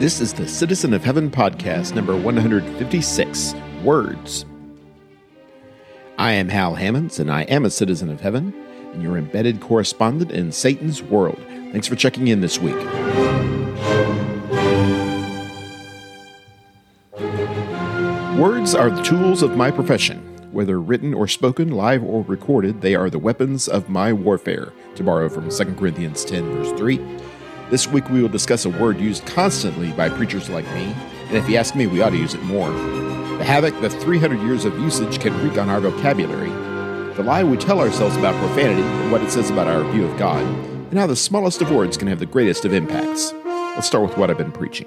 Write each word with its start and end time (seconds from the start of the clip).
This 0.00 0.20
is 0.20 0.32
the 0.32 0.48
Citizen 0.48 0.92
of 0.92 1.04
Heaven 1.04 1.30
podcast, 1.30 1.94
number 1.94 2.16
156 2.16 3.54
Words. 3.84 4.44
I 6.18 6.32
am 6.32 6.48
Hal 6.48 6.74
Hammons, 6.74 7.20
and 7.20 7.30
I 7.30 7.42
am 7.42 7.64
a 7.64 7.70
citizen 7.70 8.10
of 8.10 8.20
heaven, 8.20 8.52
and 8.92 9.04
your 9.04 9.16
embedded 9.16 9.60
correspondent 9.60 10.32
in 10.32 10.50
Satan's 10.50 11.00
world. 11.00 11.38
Thanks 11.70 11.86
for 11.86 11.94
checking 11.94 12.26
in 12.26 12.40
this 12.40 12.58
week. 12.58 12.74
Words 18.36 18.74
are 18.74 18.90
the 18.90 19.02
tools 19.04 19.44
of 19.44 19.56
my 19.56 19.70
profession. 19.70 20.18
Whether 20.50 20.80
written 20.80 21.14
or 21.14 21.28
spoken, 21.28 21.70
live 21.70 22.02
or 22.02 22.24
recorded, 22.24 22.80
they 22.80 22.96
are 22.96 23.10
the 23.10 23.20
weapons 23.20 23.68
of 23.68 23.88
my 23.88 24.12
warfare, 24.12 24.72
to 24.96 25.04
borrow 25.04 25.28
from 25.28 25.50
2 25.50 25.74
Corinthians 25.74 26.24
10, 26.24 26.50
verse 26.50 26.72
3. 26.76 26.98
This 27.70 27.86
week 27.88 28.10
we 28.10 28.20
will 28.20 28.28
discuss 28.28 28.66
a 28.66 28.70
word 28.70 29.00
used 29.00 29.24
constantly 29.24 29.90
by 29.92 30.10
preachers 30.10 30.50
like 30.50 30.66
me, 30.74 30.94
and 31.28 31.36
if 31.36 31.48
you 31.48 31.56
ask 31.56 31.74
me, 31.74 31.86
we 31.86 32.02
ought 32.02 32.10
to 32.10 32.18
use 32.18 32.34
it 32.34 32.42
more. 32.42 32.70
The 32.70 33.44
havoc 33.44 33.80
that 33.80 33.90
300 33.90 34.38
years 34.42 34.66
of 34.66 34.78
usage 34.78 35.18
can 35.18 35.36
wreak 35.42 35.56
on 35.56 35.70
our 35.70 35.80
vocabulary, 35.80 36.50
the 37.14 37.22
lie 37.22 37.42
we 37.42 37.56
tell 37.56 37.80
ourselves 37.80 38.16
about 38.16 38.34
profanity 38.34 38.82
and 38.82 39.10
what 39.10 39.22
it 39.22 39.30
says 39.30 39.48
about 39.48 39.66
our 39.66 39.82
view 39.92 40.04
of 40.04 40.18
God, 40.18 40.42
and 40.90 40.98
how 40.98 41.06
the 41.06 41.16
smallest 41.16 41.62
of 41.62 41.70
words 41.70 41.96
can 41.96 42.06
have 42.06 42.18
the 42.18 42.26
greatest 42.26 42.66
of 42.66 42.74
impacts. 42.74 43.32
Let's 43.44 43.86
start 43.86 44.06
with 44.06 44.18
what 44.18 44.30
I've 44.30 44.38
been 44.38 44.52
preaching. 44.52 44.86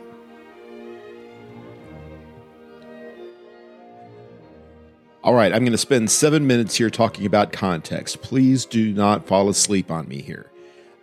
All 5.23 5.33
right, 5.33 5.51
I'm 5.51 5.61
going 5.61 5.71
to 5.71 5.77
spend 5.79 6.11
seven 6.11 6.45
minutes 6.45 6.75
here 6.75 6.91
talking 6.91 7.25
about 7.25 7.51
context. 7.51 8.21
Please 8.21 8.65
do 8.65 8.93
not 8.93 9.25
fall 9.25 9.49
asleep 9.49 9.89
on 9.89 10.07
me 10.07 10.21
here. 10.21 10.51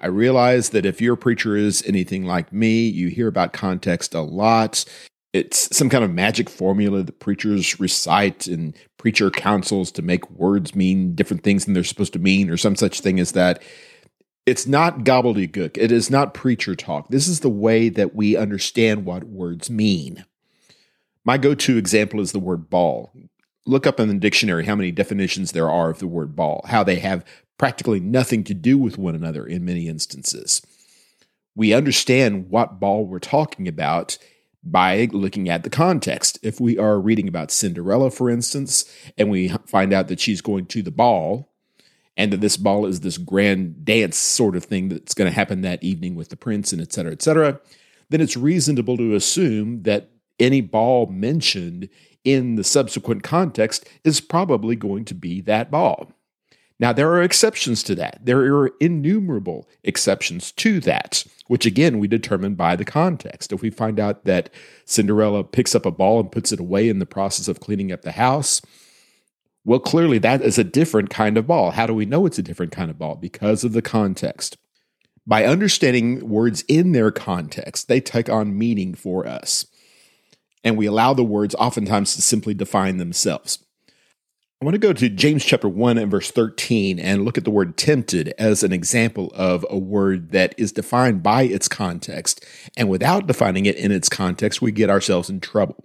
I 0.04 0.08
realize 0.08 0.68
that 0.70 0.84
if 0.84 1.00
your 1.00 1.16
preacher 1.16 1.56
is 1.56 1.82
anything 1.86 2.26
like 2.26 2.52
me, 2.52 2.86
you 2.86 3.08
hear 3.08 3.26
about 3.26 3.54
context 3.54 4.12
a 4.12 4.20
lot. 4.20 4.84
It's 5.32 5.74
some 5.74 5.88
kind 5.88 6.04
of 6.04 6.12
magic 6.12 6.50
formula 6.50 7.02
that 7.02 7.20
preachers 7.20 7.80
recite 7.80 8.46
and 8.46 8.77
preacher 8.98 9.30
counsels 9.30 9.91
to 9.92 10.02
make 10.02 10.30
words 10.30 10.74
mean 10.74 11.14
different 11.14 11.42
things 11.42 11.64
than 11.64 11.72
they're 11.72 11.83
supposed 11.83 12.12
to 12.12 12.19
mean, 12.19 12.50
or 12.50 12.58
some 12.58 12.77
such 12.77 13.00
thing 13.00 13.19
as 13.19 13.33
that. 13.33 13.62
It's 14.44 14.66
not 14.66 15.05
gobbledygook. 15.05 15.78
It 15.78 15.91
is 15.91 16.11
not 16.11 16.34
preacher 16.34 16.77
talk. 16.77 17.08
This 17.08 17.27
is 17.27 17.41
the 17.41 17.48
way 17.48 17.89
that 17.89 18.14
we 18.14 18.36
understand 18.36 19.06
what 19.06 19.24
words 19.24 19.70
mean. 19.70 20.27
My 21.24 21.39
go 21.39 21.55
to 21.55 21.78
example 21.78 22.20
is 22.20 22.33
the 22.33 22.39
word 22.39 22.68
ball. 22.68 23.11
Look 23.64 23.86
up 23.86 23.98
in 23.98 24.08
the 24.08 24.14
dictionary 24.16 24.66
how 24.66 24.77
many 24.77 24.91
definitions 24.91 25.52
there 25.52 25.70
are 25.70 25.89
of 25.89 25.98
the 25.98 26.06
word 26.06 26.36
ball, 26.36 26.62
how 26.68 26.84
they 26.84 26.96
have 26.96 27.24
practically 27.58 28.00
nothing 28.00 28.44
to 28.44 28.55
do 28.55 28.77
with 28.77 28.98
one 28.98 29.14
another 29.14 29.47
in 29.47 29.64
many 29.64 29.88
instances. 29.88 30.60
We 31.55 31.72
understand 31.72 32.50
what 32.50 32.80
ball 32.80 33.06
we're 33.06 33.20
talking 33.20 33.69
about 33.69 34.19
by 34.62 35.08
looking 35.12 35.48
at 35.48 35.62
the 35.62 35.70
context. 35.70 36.38
If 36.42 36.61
we 36.61 36.78
are 36.78 36.98
reading 36.98 37.28
about 37.28 37.50
Cinderella, 37.50 38.11
for 38.11 38.30
instance, 38.30 38.84
and 39.16 39.30
we 39.30 39.48
find 39.66 39.92
out 39.92 40.08
that 40.08 40.20
she's 40.20 40.41
going 40.41 40.66
to 40.66 40.83
the 40.83 40.91
ball, 40.91 41.52
and 42.16 42.33
that 42.33 42.41
this 42.41 42.56
ball 42.56 42.86
is 42.86 43.00
this 43.00 43.19
grand 43.19 43.84
dance 43.84 44.16
sort 44.16 44.55
of 44.55 44.64
thing 44.64 44.89
that's 44.89 45.14
going 45.14 45.28
to 45.28 45.34
happen 45.34 45.62
that 45.62 45.83
evening 45.83 46.14
with 46.14 46.28
the 46.28 46.36
prince 46.36 46.72
and 46.72 46.80
et 46.80 46.92
cetera, 46.92 47.12
et 47.12 47.22
cetera, 47.22 47.61
then 48.08 48.20
it's 48.20 48.36
reasonable 48.36 48.96
to 48.96 49.14
assume 49.14 49.83
that 49.83 50.11
any 50.39 50.61
ball 50.61 51.06
mentioned 51.06 51.89
in 52.24 52.55
the 52.55 52.64
subsequent 52.64 53.22
context 53.22 53.89
is 54.05 54.20
probably 54.20 54.77
going 54.77 55.05
to 55.05 55.14
be 55.14 55.41
that 55.41 55.70
ball. 55.70 56.12
Now, 56.80 56.92
there 56.92 57.11
are 57.12 57.22
exceptions 57.22 57.83
to 57.84 57.94
that. 57.97 58.20
There 58.25 58.41
are 58.56 58.72
innumerable 58.80 59.69
exceptions 59.84 60.50
to 60.53 60.80
that, 60.80 61.25
which 61.47 61.67
again 61.67 61.98
we 61.98 62.08
determine 62.08 62.56
by 62.56 62.75
the 62.75 62.84
context. 62.84 63.53
If 63.53 63.62
we 63.62 63.70
find 63.70 64.00
out 64.00 64.25
that 64.25 64.50
Cinderella 64.84 65.45
picks 65.45 65.75
up 65.75 65.86
a 65.86 65.92
ball 65.92 66.20
and 66.20 66.33
puts 66.33 66.50
it 66.50 66.61
away 66.61 66.89
in 66.89 66.98
the 66.98 67.06
process 67.06 67.47
of 67.47 67.61
cleaning 67.61 67.92
up 67.92 68.02
the 68.02 68.12
house, 68.12 68.61
well, 69.64 69.78
clearly 69.78 70.19
that 70.19 70.42
is 70.42 70.58
a 70.58 70.64
different 70.64 71.11
kind 71.11 71.39
of 71.39 71.46
ball. 71.46 71.70
How 71.70 71.86
do 71.86 71.95
we 71.95 72.07
know 72.07 72.27
it's 72.27 72.39
a 72.39 72.42
different 72.42 72.73
kind 72.73 72.91
of 72.91 72.98
ball? 72.98 73.14
Because 73.14 73.64
of 73.64 73.73
the 73.73 73.83
context. 73.83 74.58
By 75.27 75.46
understanding 75.46 76.29
words 76.29 76.62
in 76.68 76.92
their 76.92 77.11
context, 77.11 77.89
they 77.89 78.01
take 78.01 78.29
on 78.29 78.58
meaning 78.58 78.95
for 78.95 79.27
us. 79.27 79.67
And 80.62 80.77
we 80.77 80.86
allow 80.86 81.14
the 81.14 81.24
words 81.24 81.55
oftentimes 81.55 82.14
to 82.14 82.23
simply 82.23 82.52
define 82.52 82.98
themselves. 82.98 83.64
I 84.64 84.67
want 84.67 84.77
to 84.77 84.79
go 84.79 84.95
to 84.95 85.11
James 85.11 85.45
chapter 85.45 85.69
1 85.69 85.98
and 85.98 86.11
verse 86.11 86.30
13 86.30 86.98
and 86.98 87.23
look 87.23 87.36
at 87.36 87.45
the 87.45 87.51
word 87.51 87.77
tempted 87.77 88.33
as 88.39 88.63
an 88.63 88.73
example 88.73 89.30
of 89.35 89.67
a 89.69 89.77
word 89.77 90.30
that 90.30 90.55
is 90.57 90.73
defined 90.73 91.23
by 91.23 91.42
its 91.42 91.69
context. 91.69 92.42
And 92.74 92.89
without 92.89 93.27
defining 93.27 93.67
it 93.67 93.77
in 93.77 93.92
its 93.92 94.08
context, 94.08 94.63
we 94.63 94.73
get 94.73 94.89
ourselves 94.89 95.29
in 95.29 95.41
trouble. 95.41 95.85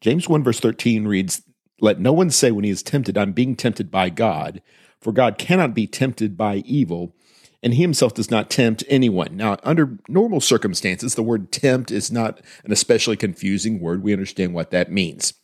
James 0.00 0.28
1 0.28 0.42
verse 0.42 0.58
13 0.58 1.06
reads, 1.06 1.42
Let 1.80 2.00
no 2.00 2.12
one 2.12 2.30
say 2.30 2.50
when 2.50 2.64
he 2.64 2.70
is 2.70 2.82
tempted, 2.82 3.16
I'm 3.16 3.30
being 3.30 3.54
tempted 3.54 3.92
by 3.92 4.10
God, 4.10 4.60
for 5.00 5.12
God 5.12 5.38
cannot 5.38 5.72
be 5.72 5.86
tempted 5.86 6.36
by 6.36 6.64
evil, 6.66 7.14
and 7.62 7.74
he 7.74 7.82
himself 7.82 8.12
does 8.12 8.28
not 8.28 8.50
tempt 8.50 8.82
anyone. 8.88 9.36
Now, 9.36 9.56
under 9.62 10.00
normal 10.08 10.40
circumstances, 10.40 11.14
the 11.14 11.22
word 11.22 11.52
tempt 11.52 11.92
is 11.92 12.10
not 12.10 12.40
an 12.64 12.72
especially 12.72 13.16
confusing 13.16 13.78
word. 13.78 14.02
We 14.02 14.12
understand 14.12 14.52
what 14.52 14.72
that 14.72 14.90
means. 14.90 15.34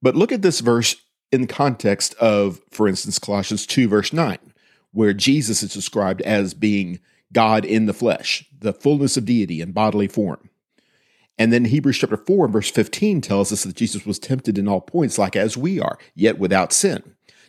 But 0.00 0.14
look 0.14 0.30
at 0.30 0.42
this 0.42 0.60
verse 0.60 0.94
in 1.34 1.42
the 1.42 1.46
context 1.46 2.14
of, 2.14 2.60
for 2.70 2.88
instance, 2.88 3.18
Colossians 3.18 3.66
2, 3.66 3.88
verse 3.88 4.12
9, 4.12 4.38
where 4.92 5.12
Jesus 5.12 5.62
is 5.62 5.74
described 5.74 6.22
as 6.22 6.54
being 6.54 7.00
God 7.32 7.64
in 7.64 7.86
the 7.86 7.92
flesh, 7.92 8.46
the 8.58 8.72
fullness 8.72 9.16
of 9.16 9.24
deity 9.24 9.60
in 9.60 9.72
bodily 9.72 10.06
form. 10.08 10.48
And 11.36 11.52
then 11.52 11.64
Hebrews 11.64 11.98
chapter 11.98 12.16
4 12.16 12.46
verse 12.46 12.70
15 12.70 13.20
tells 13.20 13.52
us 13.52 13.64
that 13.64 13.74
Jesus 13.74 14.06
was 14.06 14.20
tempted 14.20 14.56
in 14.56 14.68
all 14.68 14.80
points 14.80 15.18
like 15.18 15.34
as 15.34 15.56
we 15.56 15.80
are, 15.80 15.98
yet 16.14 16.38
without 16.38 16.72
sin. 16.72 17.02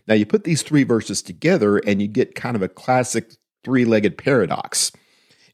Now 0.08 0.16
you 0.16 0.26
put 0.26 0.44
these 0.44 0.64
three 0.64 0.84
verses 0.84 1.22
together 1.22 1.78
and 1.78 2.02
you 2.02 2.08
get 2.08 2.34
kind 2.34 2.56
of 2.56 2.64
a 2.64 2.68
classic 2.68 3.34
three-legged 3.64 4.18
paradox. 4.18 4.92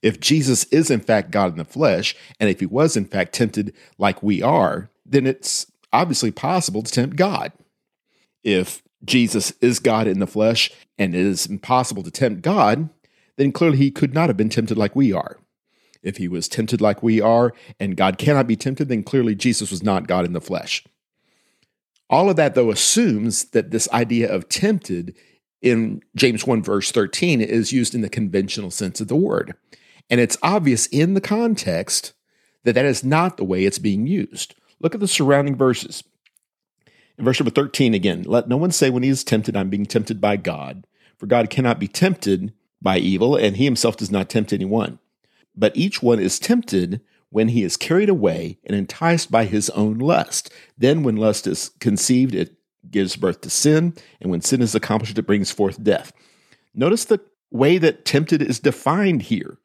If 0.02 0.22
Jesus 0.22 0.63
is 0.66 0.90
in 0.90 1.02
fact 1.02 1.31
God 1.31 1.52
in 1.52 1.58
the 1.58 1.66
flesh, 1.66 2.16
and 2.40 2.50
if 2.50 2.62
he 2.62 2.66
was 2.66 2.96
in 2.96 3.06
fact 3.06 3.34
tempted 3.34 3.74
like 3.98 4.24
we 4.24 4.42
are, 4.42 4.90
then 5.06 5.28
it's 5.28 5.69
obviously 5.92 6.31
possible 6.31 6.81
to 6.81 6.92
tempt 6.92 7.18
God 7.18 7.52
if 8.44 8.81
Jesus 9.03 9.52
is 9.62 9.79
God 9.79 10.07
in 10.07 10.19
the 10.19 10.28
flesh 10.28 10.72
and 10.97 11.16
it 11.16 11.25
is 11.25 11.46
impossible 11.46 12.03
to 12.03 12.12
tempt 12.12 12.41
God, 12.41 12.90
then 13.38 13.52
clearly 13.52 13.78
he 13.78 13.91
could 13.91 14.13
not 14.13 14.29
have 14.29 14.38
been 14.38 14.50
tempted 14.50 14.78
like 14.78 14.96
we 14.96 15.12
are. 15.12 15.38
If 16.03 16.18
he 16.18 16.28
was 16.28 16.47
tempted 16.47 16.81
like 16.81 17.03
we 17.03 17.22
are 17.22 17.53
and 17.80 17.97
God 17.97 18.18
cannot 18.18 18.47
be 18.47 18.56
tempted, 18.56 18.90
then 18.90 19.03
clearly 19.03 19.35
Jesus 19.35 19.72
was 19.72 19.84
not 19.84 20.07
God 20.07 20.25
in 20.25 20.34
the 20.34 20.41
flesh. 20.41 20.84
All 22.09 22.30
of 22.30 22.35
that, 22.35 22.56
though, 22.56 22.72
assumes 22.72 23.46
that 23.46 23.72
this 23.72 23.90
idea 23.91 24.30
of 24.30 24.50
tempted 24.50 25.16
in 25.62 26.01
James 26.16 26.46
1, 26.46 26.62
verse 26.62 26.91
13, 26.91 27.40
is 27.40 27.72
used 27.72 27.96
in 27.96 28.01
the 28.01 28.09
conventional 28.09 28.72
sense 28.72 29.00
of 29.00 29.07
the 29.07 29.16
word. 29.16 29.56
And 30.09 30.19
it's 30.19 30.38
obvious 30.44 30.88
in 30.88 31.13
the 31.13 31.22
context 31.22 32.13
that 32.63 32.74
that 32.74 32.85
is 32.85 33.03
not 33.03 33.38
the 33.38 33.46
way 33.46 33.63
it's 33.63 33.80
being 33.80 34.07
used. 34.07 34.56
Look 34.81 34.94
at 34.94 35.00
the 35.00 35.07
surrounding 35.07 35.56
verses. 35.56 36.03
Verse 37.22 37.40
number 37.40 37.52
13 37.52 37.94
again, 37.94 38.24
let 38.24 38.48
no 38.48 38.58
one 38.58 38.72
say 38.72 38.90
when 38.90 39.04
he 39.04 39.09
is 39.09 39.24
tempted, 39.24 39.56
I'm 39.56 39.70
being 39.70 39.86
tempted 39.86 40.20
by 40.20 40.38
God. 40.38 40.88
For 41.18 41.28
God 41.28 41.52
cannot 41.52 41.80
be 41.80 41.88
tempted 41.88 42.52
by 42.82 42.98
evil, 42.98 43.36
and 43.36 43.58
he 43.58 43.66
himself 43.66 43.96
does 43.96 44.09
not 44.09 44.28
tempt 44.28 44.52
anyone. 44.52 44.98
But 45.56 45.78
each 45.78 46.02
one 46.02 46.20
is 46.20 46.40
tempted 46.40 47.00
when 47.30 47.50
he 47.50 47.64
is 47.64 47.78
carried 47.78 48.10
away 48.10 48.58
and 48.66 48.76
enticed 48.76 49.30
by 49.30 49.46
his 49.46 49.70
own 49.72 50.00
lust. 50.00 50.52
Then, 50.78 51.04
when 51.04 51.16
lust 51.16 51.46
is 51.46 51.70
conceived, 51.80 52.34
it 52.34 52.56
gives 52.90 53.16
birth 53.16 53.42
to 53.42 53.52
sin, 53.52 53.94
and 54.20 54.31
when 54.31 54.42
sin 54.42 54.62
is 54.62 54.74
accomplished, 54.74 55.18
it 55.20 55.28
brings 55.28 55.52
forth 55.52 55.84
death. 55.84 56.12
Notice 56.74 57.06
the 57.06 57.22
way 57.52 57.78
that 57.78 58.04
tempted 58.04 58.42
is 58.42 58.60
defined 58.60 59.24
here. 59.24 59.60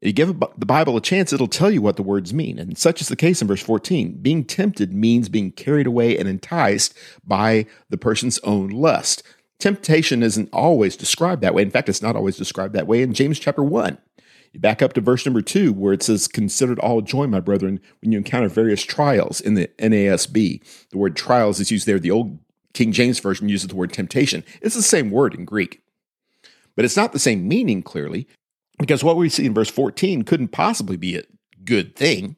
You 0.00 0.12
give 0.12 0.40
the 0.56 0.66
Bible 0.66 0.96
a 0.96 1.00
chance, 1.00 1.32
it'll 1.32 1.46
tell 1.46 1.70
you 1.70 1.82
what 1.82 1.96
the 1.96 2.02
words 2.02 2.32
mean. 2.32 2.58
And 2.58 2.78
such 2.78 3.02
is 3.02 3.08
the 3.08 3.16
case 3.16 3.42
in 3.42 3.48
verse 3.48 3.62
14. 3.62 4.18
Being 4.22 4.44
tempted 4.44 4.94
means 4.94 5.28
being 5.28 5.52
carried 5.52 5.86
away 5.86 6.16
and 6.16 6.26
enticed 6.26 6.94
by 7.24 7.66
the 7.90 7.98
person's 7.98 8.38
own 8.38 8.68
lust. 8.70 9.22
Temptation 9.58 10.22
isn't 10.22 10.48
always 10.54 10.96
described 10.96 11.42
that 11.42 11.54
way. 11.54 11.60
In 11.60 11.70
fact, 11.70 11.90
it's 11.90 12.00
not 12.00 12.16
always 12.16 12.38
described 12.38 12.74
that 12.74 12.86
way 12.86 13.02
in 13.02 13.12
James 13.12 13.38
chapter 13.38 13.62
1. 13.62 13.98
You 14.52 14.58
back 14.58 14.80
up 14.80 14.94
to 14.94 15.02
verse 15.02 15.26
number 15.26 15.42
2, 15.42 15.74
where 15.74 15.92
it 15.92 16.02
says, 16.02 16.26
Consider 16.26 16.72
it 16.72 16.78
all 16.78 17.02
joy, 17.02 17.26
my 17.26 17.40
brethren, 17.40 17.78
when 18.00 18.10
you 18.10 18.18
encounter 18.18 18.48
various 18.48 18.82
trials 18.82 19.40
in 19.40 19.54
the 19.54 19.68
NASB. 19.78 20.88
The 20.90 20.98
word 20.98 21.14
trials 21.14 21.60
is 21.60 21.70
used 21.70 21.86
there. 21.86 21.98
The 21.98 22.10
old 22.10 22.38
King 22.72 22.90
James 22.92 23.20
Version 23.20 23.50
uses 23.50 23.68
the 23.68 23.76
word 23.76 23.92
temptation. 23.92 24.44
It's 24.62 24.74
the 24.74 24.82
same 24.82 25.10
word 25.10 25.34
in 25.34 25.44
Greek. 25.44 25.82
But 26.74 26.84
it's 26.84 26.96
not 26.96 27.12
the 27.12 27.18
same 27.18 27.46
meaning, 27.46 27.82
clearly, 27.82 28.26
because 28.80 29.04
what 29.04 29.16
we 29.16 29.28
see 29.28 29.46
in 29.46 29.54
verse 29.54 29.70
14 29.70 30.22
couldn't 30.22 30.48
possibly 30.48 30.96
be 30.96 31.16
a 31.16 31.22
good 31.64 31.94
thing. 31.94 32.36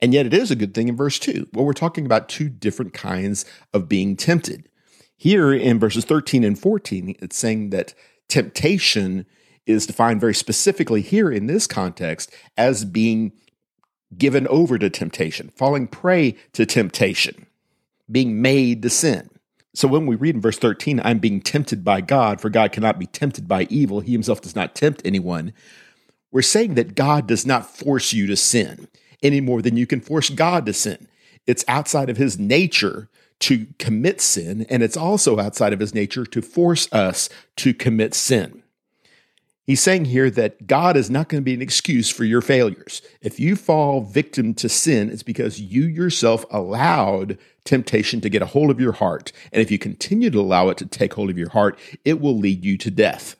And 0.00 0.12
yet 0.12 0.26
it 0.26 0.34
is 0.34 0.50
a 0.50 0.56
good 0.56 0.74
thing 0.74 0.88
in 0.88 0.96
verse 0.96 1.18
2. 1.18 1.48
Well, 1.52 1.64
we're 1.64 1.72
talking 1.72 2.06
about 2.06 2.28
two 2.28 2.48
different 2.48 2.92
kinds 2.92 3.44
of 3.72 3.88
being 3.88 4.16
tempted. 4.16 4.68
Here 5.16 5.52
in 5.52 5.78
verses 5.78 6.04
13 6.04 6.44
and 6.44 6.58
14, 6.58 7.16
it's 7.20 7.36
saying 7.36 7.70
that 7.70 7.94
temptation 8.28 9.26
is 9.66 9.86
defined 9.86 10.20
very 10.20 10.34
specifically 10.34 11.00
here 11.00 11.30
in 11.30 11.46
this 11.46 11.66
context 11.66 12.32
as 12.56 12.84
being 12.84 13.32
given 14.16 14.46
over 14.48 14.78
to 14.78 14.90
temptation, 14.90 15.50
falling 15.56 15.86
prey 15.86 16.36
to 16.52 16.66
temptation, 16.66 17.46
being 18.10 18.42
made 18.42 18.82
to 18.82 18.90
sin. 18.90 19.30
So 19.74 19.88
when 19.88 20.06
we 20.06 20.14
read 20.14 20.36
in 20.36 20.40
verse 20.40 20.58
13, 20.58 21.00
I'm 21.04 21.18
being 21.18 21.40
tempted 21.40 21.84
by 21.84 22.00
God, 22.00 22.40
for 22.40 22.48
God 22.48 22.70
cannot 22.70 22.98
be 22.98 23.06
tempted 23.06 23.48
by 23.48 23.66
evil. 23.68 24.00
He 24.00 24.12
himself 24.12 24.40
does 24.40 24.54
not 24.54 24.74
tempt 24.74 25.02
anyone. 25.04 25.52
We're 26.30 26.42
saying 26.42 26.74
that 26.74 26.94
God 26.94 27.26
does 27.26 27.44
not 27.44 27.76
force 27.76 28.12
you 28.12 28.26
to 28.28 28.36
sin 28.36 28.88
any 29.22 29.40
more 29.40 29.62
than 29.62 29.76
you 29.76 29.86
can 29.86 30.00
force 30.00 30.30
God 30.30 30.64
to 30.66 30.72
sin. 30.72 31.08
It's 31.46 31.64
outside 31.66 32.08
of 32.08 32.16
his 32.16 32.38
nature 32.38 33.08
to 33.40 33.66
commit 33.78 34.20
sin, 34.20 34.64
and 34.70 34.82
it's 34.82 34.96
also 34.96 35.40
outside 35.40 35.72
of 35.72 35.80
his 35.80 35.94
nature 35.94 36.24
to 36.24 36.40
force 36.40 36.90
us 36.92 37.28
to 37.56 37.74
commit 37.74 38.14
sin. 38.14 38.62
He's 39.66 39.82
saying 39.82 40.06
here 40.06 40.30
that 40.30 40.66
God 40.66 40.96
is 40.96 41.10
not 41.10 41.28
going 41.28 41.42
to 41.42 41.44
be 41.44 41.54
an 41.54 41.62
excuse 41.62 42.10
for 42.10 42.24
your 42.24 42.42
failures. 42.42 43.00
If 43.22 43.40
you 43.40 43.56
fall 43.56 44.02
victim 44.02 44.54
to 44.54 44.68
sin, 44.68 45.10
it's 45.10 45.22
because 45.22 45.60
you 45.60 45.84
yourself 45.84 46.44
allowed 46.50 47.38
temptation 47.64 48.20
to 48.20 48.28
get 48.28 48.42
a 48.42 48.46
hold 48.46 48.70
of 48.70 48.80
your 48.80 48.92
heart. 48.92 49.32
And 49.52 49.60
if 49.60 49.70
you 49.70 49.78
continue 49.78 50.30
to 50.30 50.40
allow 50.40 50.68
it 50.68 50.76
to 50.78 50.86
take 50.86 51.14
hold 51.14 51.30
of 51.30 51.38
your 51.38 51.50
heart, 51.50 51.78
it 52.04 52.20
will 52.20 52.36
lead 52.36 52.64
you 52.64 52.76
to 52.78 52.90
death. 52.90 53.36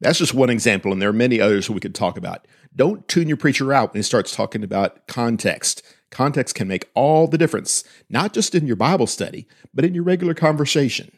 That's 0.00 0.18
just 0.18 0.34
one 0.34 0.50
example, 0.50 0.92
and 0.92 1.02
there 1.02 1.08
are 1.08 1.12
many 1.12 1.40
others 1.40 1.68
we 1.68 1.80
could 1.80 1.94
talk 1.94 2.16
about. 2.16 2.46
Don't 2.76 3.08
tune 3.08 3.26
your 3.26 3.36
preacher 3.36 3.72
out 3.72 3.92
when 3.92 3.98
he 3.98 4.04
starts 4.04 4.34
talking 4.34 4.62
about 4.62 5.08
context. 5.08 5.82
Context 6.10 6.54
can 6.54 6.68
make 6.68 6.88
all 6.94 7.26
the 7.26 7.38
difference, 7.38 7.82
not 8.08 8.32
just 8.32 8.54
in 8.54 8.66
your 8.66 8.76
Bible 8.76 9.08
study, 9.08 9.48
but 9.74 9.84
in 9.84 9.94
your 9.94 10.04
regular 10.04 10.34
conversation. 10.34 11.10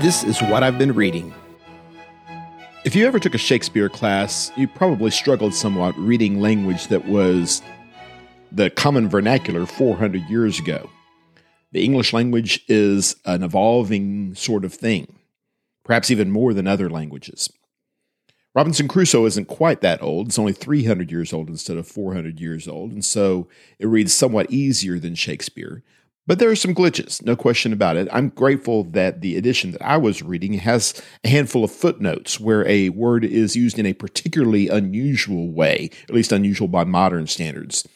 This 0.00 0.24
is 0.24 0.40
what 0.42 0.62
I've 0.62 0.78
been 0.78 0.94
reading. 0.94 1.34
If 2.82 2.96
you 2.96 3.06
ever 3.06 3.18
took 3.18 3.34
a 3.34 3.38
Shakespeare 3.38 3.90
class, 3.90 4.50
you 4.56 4.66
probably 4.66 5.10
struggled 5.10 5.52
somewhat 5.52 5.94
reading 5.98 6.40
language 6.40 6.86
that 6.86 7.06
was 7.06 7.60
the 8.50 8.70
common 8.70 9.06
vernacular 9.06 9.66
400 9.66 10.22
years 10.30 10.58
ago. 10.58 10.88
The 11.72 11.84
English 11.84 12.14
language 12.14 12.64
is 12.68 13.16
an 13.26 13.42
evolving 13.42 14.34
sort 14.34 14.64
of 14.64 14.72
thing, 14.72 15.14
perhaps 15.84 16.10
even 16.10 16.30
more 16.30 16.54
than 16.54 16.66
other 16.66 16.88
languages. 16.88 17.50
Robinson 18.54 18.88
Crusoe 18.88 19.26
isn't 19.26 19.46
quite 19.46 19.82
that 19.82 20.02
old. 20.02 20.28
It's 20.28 20.38
only 20.38 20.54
300 20.54 21.12
years 21.12 21.34
old 21.34 21.50
instead 21.50 21.76
of 21.76 21.86
400 21.86 22.40
years 22.40 22.66
old, 22.66 22.92
and 22.92 23.04
so 23.04 23.46
it 23.78 23.88
reads 23.88 24.14
somewhat 24.14 24.50
easier 24.50 24.98
than 24.98 25.14
Shakespeare. 25.14 25.82
But 26.26 26.38
there 26.38 26.50
are 26.50 26.56
some 26.56 26.74
glitches, 26.74 27.24
no 27.24 27.34
question 27.34 27.72
about 27.72 27.96
it. 27.96 28.06
I'm 28.12 28.28
grateful 28.28 28.84
that 28.84 29.20
the 29.20 29.36
edition 29.36 29.72
that 29.72 29.82
I 29.82 29.96
was 29.96 30.22
reading 30.22 30.54
has 30.54 31.00
a 31.24 31.28
handful 31.28 31.64
of 31.64 31.72
footnotes 31.72 32.38
where 32.38 32.66
a 32.68 32.90
word 32.90 33.24
is 33.24 33.56
used 33.56 33.78
in 33.78 33.86
a 33.86 33.94
particularly 33.94 34.68
unusual 34.68 35.50
way, 35.50 35.90
at 36.04 36.14
least 36.14 36.30
unusual 36.30 36.68
by 36.68 36.84
modern 36.84 37.26
standards. 37.26 37.88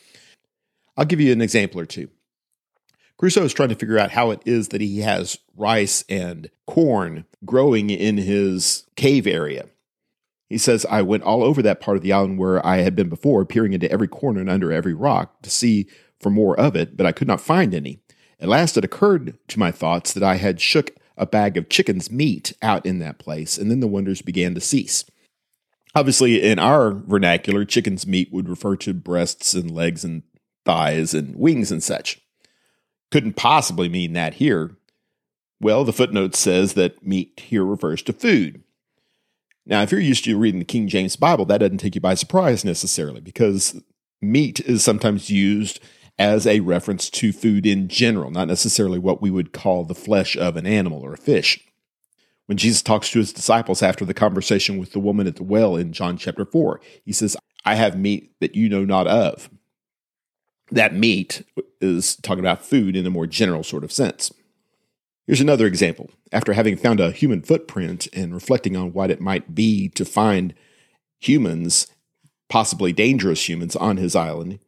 I'll 0.97 1.05
give 1.05 1.21
you 1.21 1.32
an 1.32 1.43
example 1.43 1.81
or 1.81 1.87
two. 1.87 2.09
Crusoe 3.19 3.44
is 3.44 3.53
trying 3.53 3.69
to 3.69 3.76
figure 3.76 3.99
out 3.99 4.11
how 4.11 4.31
it 4.32 4.41
is 4.44 4.69
that 4.69 4.81
he 4.81 5.00
has 5.00 5.38
rice 5.56 6.05
and 6.09 6.50
corn 6.67 7.27
growing 7.44 7.91
in 7.91 8.17
his 8.17 8.85
cave 8.97 9.27
area. 9.27 9.67
He 10.49 10.59
says, 10.59 10.85
I 10.91 11.03
went 11.03 11.23
all 11.23 11.43
over 11.43 11.62
that 11.62 11.81
part 11.81 11.97
of 11.97 12.03
the 12.03 12.12
island 12.12 12.38
where 12.38 12.65
I 12.67 12.79
had 12.79 12.97
been 12.97 13.09
before, 13.09 13.44
peering 13.44 13.73
into 13.73 13.91
every 13.91 14.09
corner 14.09 14.41
and 14.41 14.50
under 14.50 14.73
every 14.73 14.94
rock 14.94 15.43
to 15.43 15.50
see 15.50 15.88
for 16.20 16.31
more 16.31 16.59
of 16.59 16.75
it, 16.75 16.97
but 16.97 17.06
I 17.06 17.12
could 17.12 17.29
not 17.29 17.41
find 17.41 17.75
any. 17.75 18.00
At 18.41 18.49
last 18.49 18.77
it 18.77 18.85
occurred 18.85 19.39
to 19.49 19.59
my 19.59 19.71
thoughts 19.71 20.13
that 20.13 20.23
I 20.23 20.37
had 20.37 20.61
shook 20.61 20.91
a 21.17 21.27
bag 21.27 21.57
of 21.57 21.69
chicken's 21.69 22.11
meat 22.11 22.53
out 22.61 22.85
in 22.85 22.99
that 22.99 23.19
place, 23.19 23.57
and 23.57 23.71
then 23.71 23.81
the 23.81 23.87
wonders 23.87 24.23
began 24.23 24.55
to 24.55 24.61
cease. 24.61 25.05
Obviously, 25.95 26.43
in 26.43 26.59
our 26.59 26.91
vernacular, 26.93 27.65
chicken's 27.65 28.07
meat 28.07 28.33
would 28.33 28.49
refer 28.49 28.77
to 28.77 28.93
breasts 28.93 29.55
and 29.55 29.71
legs 29.71 30.05
and 30.05 30.23
thighs 30.65 31.15
and 31.15 31.37
wings 31.37 31.71
and 31.71 31.83
such. 31.83 32.21
Couldn't 33.13 33.37
possibly 33.37 33.89
mean 33.89 34.13
that 34.15 34.35
here. 34.35 34.77
Well, 35.61 35.85
the 35.85 35.93
footnote 35.93 36.35
says 36.35 36.75
that 36.75 37.07
meat 37.07 37.41
here 37.47 37.65
refers 37.65 38.03
to 38.03 38.13
food. 38.13 38.65
Now, 39.67 39.83
if 39.83 39.93
you're 39.93 40.01
used 40.01 40.25
to 40.25 40.37
reading 40.37 40.59
the 40.59 40.65
King 40.65 40.89
James 40.89 41.17
Bible, 41.17 41.45
that 41.47 41.59
doesn't 41.59 41.79
take 41.79 41.95
you 41.95 42.01
by 42.01 42.15
surprise 42.15 42.65
necessarily 42.65 43.21
because 43.21 43.81
meat 44.21 44.61
is 44.61 44.83
sometimes 44.83 45.31
used 45.31 45.81
as 46.19 46.47
a 46.47 46.61
reference 46.61 47.11
to 47.11 47.33
food 47.33 47.67
in 47.67 47.89
general, 47.89 48.31
not 48.31 48.49
necessarily 48.49 48.99
what 48.99 49.21
we 49.21 49.31
would 49.31 49.53
call 49.53 49.85
the 49.85 49.95
flesh 49.95 50.37
of 50.37 50.57
an 50.57 50.67
animal 50.67 51.01
or 51.01 51.15
a 51.15 51.19
fish. 51.19 51.61
When 52.47 52.59
Jesus 52.59 52.83
talks 52.83 53.11
to 53.11 53.19
his 53.19 53.33
disciples 53.33 53.83
after 53.83 54.05
the 54.05 54.15
conversation 54.15 54.79
with 54.79 54.93
the 54.93 55.01
woman 55.01 55.27
at 55.27 55.37
the 55.37 55.43
well 55.43 55.77
in 55.77 55.93
John 55.93 56.17
chapter 56.17 56.45
4, 56.45 56.81
he 57.05 57.13
says, 57.13 57.37
I 57.65 57.75
have 57.77 57.99
meat 57.99 58.33
that 58.41 58.55
you 58.55 58.69
know 58.69 58.85
not 58.85 59.07
of. 59.07 59.49
That 60.71 60.95
meat 60.95 61.45
is 61.81 62.17
talking 62.17 62.41
about 62.41 62.65
food 62.65 62.97
in 62.97 63.07
a 63.07 63.11
more 63.11 63.27
general 63.27 63.63
sort 63.63 63.85
of 63.85 63.93
sense. 63.93 64.33
Here's 65.27 65.41
another 65.41 65.67
example. 65.67 66.11
After 66.33 66.53
having 66.53 66.77
found 66.77 67.01
a 67.01 67.11
human 67.11 67.43
footprint 67.43 68.09
and 68.13 68.35
reflecting 68.35 68.77
on 68.77 68.93
what 68.93 69.11
it 69.11 69.21
might 69.21 69.55
be 69.55 69.89
to 69.91 70.05
find 70.05 70.55
humans, 71.19 71.87
possibly 72.51 72.93
dangerous 72.93 73.49
humans, 73.49 73.75
on 73.77 73.97
his 73.97 74.15
island, 74.15 74.59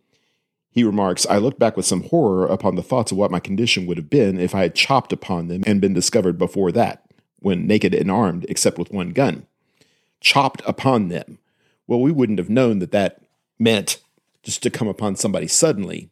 he 0.76 0.84
remarks, 0.84 1.24
I 1.30 1.38
look 1.38 1.58
back 1.58 1.74
with 1.74 1.86
some 1.86 2.02
horror 2.02 2.44
upon 2.44 2.74
the 2.74 2.82
thoughts 2.82 3.10
of 3.10 3.16
what 3.16 3.30
my 3.30 3.40
condition 3.40 3.86
would 3.86 3.96
have 3.96 4.10
been 4.10 4.38
if 4.38 4.54
I 4.54 4.60
had 4.60 4.74
chopped 4.74 5.10
upon 5.10 5.48
them 5.48 5.62
and 5.66 5.80
been 5.80 5.94
discovered 5.94 6.36
before 6.36 6.70
that, 6.72 7.02
when 7.38 7.66
naked 7.66 7.94
and 7.94 8.10
armed, 8.10 8.44
except 8.50 8.76
with 8.76 8.90
one 8.90 9.12
gun. 9.12 9.46
Chopped 10.20 10.60
upon 10.66 11.08
them. 11.08 11.38
Well, 11.86 12.02
we 12.02 12.12
wouldn't 12.12 12.38
have 12.38 12.50
known 12.50 12.80
that 12.80 12.92
that 12.92 13.22
meant 13.58 14.02
just 14.42 14.62
to 14.64 14.70
come 14.70 14.86
upon 14.86 15.16
somebody 15.16 15.46
suddenly 15.46 16.10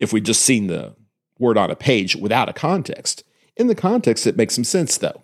if 0.00 0.12
we'd 0.12 0.24
just 0.26 0.42
seen 0.42 0.66
the 0.66 0.96
word 1.38 1.56
on 1.56 1.70
a 1.70 1.76
page 1.76 2.16
without 2.16 2.48
a 2.48 2.52
context. 2.52 3.22
In 3.56 3.68
the 3.68 3.76
context, 3.76 4.26
it 4.26 4.36
makes 4.36 4.56
some 4.56 4.64
sense, 4.64 4.98
though. 4.98 5.22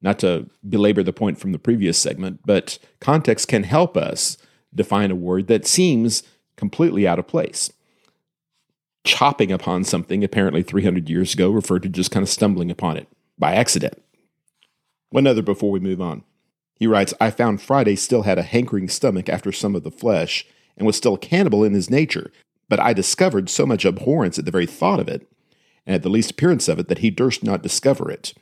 Not 0.00 0.20
to 0.20 0.48
belabor 0.68 1.02
the 1.02 1.12
point 1.12 1.40
from 1.40 1.50
the 1.50 1.58
previous 1.58 1.98
segment, 1.98 2.42
but 2.44 2.78
context 3.00 3.48
can 3.48 3.64
help 3.64 3.96
us 3.96 4.38
define 4.72 5.10
a 5.10 5.16
word 5.16 5.48
that 5.48 5.66
seems 5.66 6.22
completely 6.60 7.08
out 7.08 7.18
of 7.18 7.26
place. 7.26 7.72
Chopping 9.02 9.50
upon 9.50 9.82
something 9.82 10.22
apparently 10.22 10.62
300 10.62 11.08
years 11.08 11.34
ago 11.34 11.50
referred 11.50 11.82
to 11.82 11.88
just 11.88 12.10
kind 12.10 12.22
of 12.22 12.28
stumbling 12.28 12.70
upon 12.70 12.96
it 12.96 13.08
by 13.38 13.54
accident. 13.54 14.00
One 15.08 15.26
other 15.26 15.42
before 15.42 15.72
we 15.72 15.80
move 15.80 16.00
on. 16.00 16.22
He 16.76 16.86
writes, 16.86 17.12
I 17.20 17.30
found 17.30 17.60
Friday 17.60 17.96
still 17.96 18.22
had 18.22 18.38
a 18.38 18.42
hankering 18.42 18.88
stomach 18.88 19.28
after 19.28 19.52
some 19.52 19.74
of 19.74 19.82
the 19.82 19.90
flesh 19.90 20.46
and 20.76 20.86
was 20.86 20.96
still 20.96 21.16
cannibal 21.16 21.64
in 21.64 21.74
his 21.74 21.90
nature, 21.90 22.30
but 22.68 22.78
I 22.78 22.92
discovered 22.92 23.50
so 23.50 23.66
much 23.66 23.84
abhorrence 23.84 24.38
at 24.38 24.44
the 24.44 24.50
very 24.50 24.66
thought 24.66 25.00
of 25.00 25.08
it, 25.08 25.26
and 25.86 25.94
at 25.94 26.02
the 26.02 26.08
least 26.08 26.30
appearance 26.30 26.68
of 26.68 26.78
it, 26.78 26.88
that 26.88 26.98
he 26.98 27.10
durst 27.10 27.42
not 27.42 27.62
discover 27.62 28.10
it. 28.10 28.32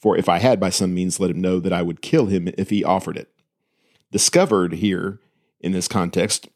For 0.00 0.16
if 0.16 0.28
I 0.28 0.38
had 0.38 0.58
by 0.58 0.70
some 0.70 0.94
means 0.94 1.20
let 1.20 1.30
him 1.30 1.40
know 1.40 1.60
that 1.60 1.72
I 1.72 1.82
would 1.82 2.00
kill 2.00 2.26
him 2.26 2.48
if 2.56 2.70
he 2.70 2.82
offered 2.82 3.16
it. 3.16 3.28
Discovered 4.10 4.74
here, 4.74 5.20
in 5.60 5.72
this 5.72 5.88
context, 5.88 6.48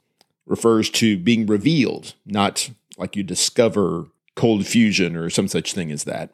refers 0.46 0.90
to 0.90 1.16
being 1.16 1.46
revealed, 1.46 2.14
not 2.26 2.70
like 2.96 3.16
you 3.16 3.22
discover 3.22 4.06
cold 4.34 4.66
fusion 4.66 5.16
or 5.16 5.30
some 5.30 5.48
such 5.48 5.72
thing 5.72 5.90
as 5.90 6.04
that. 6.04 6.30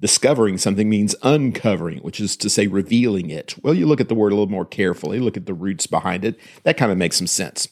Discovering 0.00 0.56
something 0.56 0.88
means 0.88 1.14
uncovering, 1.22 1.98
which 1.98 2.20
is 2.20 2.36
to 2.38 2.48
say 2.48 2.66
revealing 2.66 3.30
it. 3.30 3.54
Well, 3.62 3.74
you 3.74 3.86
look 3.86 4.00
at 4.00 4.08
the 4.08 4.14
word 4.14 4.32
a 4.32 4.34
little 4.34 4.50
more 4.50 4.64
carefully, 4.64 5.20
look 5.20 5.36
at 5.36 5.46
the 5.46 5.54
roots 5.54 5.86
behind 5.86 6.24
it. 6.24 6.38
That 6.62 6.78
kind 6.78 6.90
of 6.90 6.98
makes 6.98 7.16
some 7.16 7.26
sense. 7.26 7.68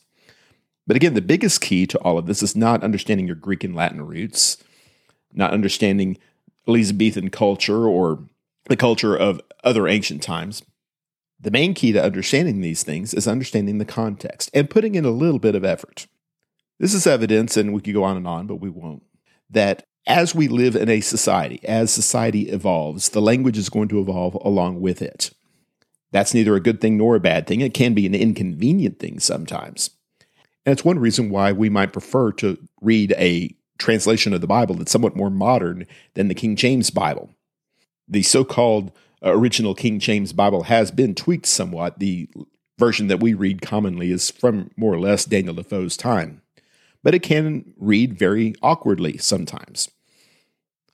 But 0.86 0.96
again, 0.96 1.14
the 1.14 1.22
biggest 1.22 1.60
key 1.60 1.86
to 1.86 1.98
all 1.98 2.18
of 2.18 2.26
this 2.26 2.42
is 2.42 2.56
not 2.56 2.82
understanding 2.82 3.26
your 3.26 3.36
Greek 3.36 3.64
and 3.64 3.74
Latin 3.74 4.06
roots, 4.06 4.58
not 5.32 5.52
understanding 5.52 6.18
Elizabethan 6.66 7.30
culture 7.30 7.86
or 7.86 8.24
the 8.64 8.76
culture 8.76 9.16
of 9.16 9.40
other 9.64 9.88
ancient 9.88 10.22
times, 10.22 10.62
the 11.40 11.50
main 11.50 11.74
key 11.74 11.92
to 11.92 12.02
understanding 12.02 12.60
these 12.60 12.82
things 12.82 13.14
is 13.14 13.28
understanding 13.28 13.78
the 13.78 13.84
context 13.84 14.50
and 14.52 14.70
putting 14.70 14.94
in 14.94 15.04
a 15.04 15.10
little 15.10 15.38
bit 15.38 15.54
of 15.54 15.64
effort. 15.64 16.06
This 16.78 16.94
is 16.94 17.06
evidence, 17.06 17.56
and 17.56 17.72
we 17.72 17.80
could 17.80 17.94
go 17.94 18.04
on 18.04 18.16
and 18.16 18.26
on, 18.26 18.46
but 18.46 18.56
we 18.56 18.70
won't, 18.70 19.02
that 19.50 19.84
as 20.06 20.34
we 20.34 20.48
live 20.48 20.74
in 20.74 20.88
a 20.88 21.00
society, 21.00 21.60
as 21.64 21.92
society 21.92 22.48
evolves, 22.50 23.10
the 23.10 23.20
language 23.20 23.58
is 23.58 23.68
going 23.68 23.88
to 23.88 24.00
evolve 24.00 24.34
along 24.36 24.80
with 24.80 25.02
it. 25.02 25.30
That's 26.10 26.32
neither 26.32 26.54
a 26.54 26.60
good 26.60 26.80
thing 26.80 26.96
nor 26.96 27.16
a 27.16 27.20
bad 27.20 27.46
thing. 27.46 27.60
It 27.60 27.74
can 27.74 27.94
be 27.94 28.06
an 28.06 28.14
inconvenient 28.14 28.98
thing 28.98 29.20
sometimes. 29.20 29.90
And 30.64 30.72
it's 30.72 30.84
one 30.84 30.98
reason 30.98 31.30
why 31.30 31.52
we 31.52 31.68
might 31.68 31.92
prefer 31.92 32.32
to 32.32 32.58
read 32.80 33.12
a 33.18 33.54
translation 33.78 34.32
of 34.32 34.40
the 34.40 34.46
Bible 34.46 34.74
that's 34.74 34.90
somewhat 34.90 35.16
more 35.16 35.30
modern 35.30 35.86
than 36.14 36.28
the 36.28 36.34
King 36.34 36.56
James 36.56 36.90
Bible. 36.90 37.30
The 38.08 38.22
so 38.22 38.44
called 38.44 38.92
Uh, 39.24 39.32
original 39.32 39.74
King 39.74 39.98
James 39.98 40.32
Bible 40.32 40.64
has 40.64 40.90
been 40.90 41.14
tweaked 41.14 41.46
somewhat. 41.46 41.98
The 41.98 42.28
version 42.78 43.08
that 43.08 43.20
we 43.20 43.34
read 43.34 43.62
commonly 43.62 44.10
is 44.10 44.30
from 44.30 44.70
more 44.76 44.94
or 44.94 45.00
less 45.00 45.24
Daniel 45.24 45.54
Defoe's 45.54 45.96
time, 45.96 46.42
but 47.02 47.14
it 47.14 47.22
can 47.22 47.74
read 47.76 48.18
very 48.18 48.54
awkwardly 48.62 49.18
sometimes. 49.18 49.90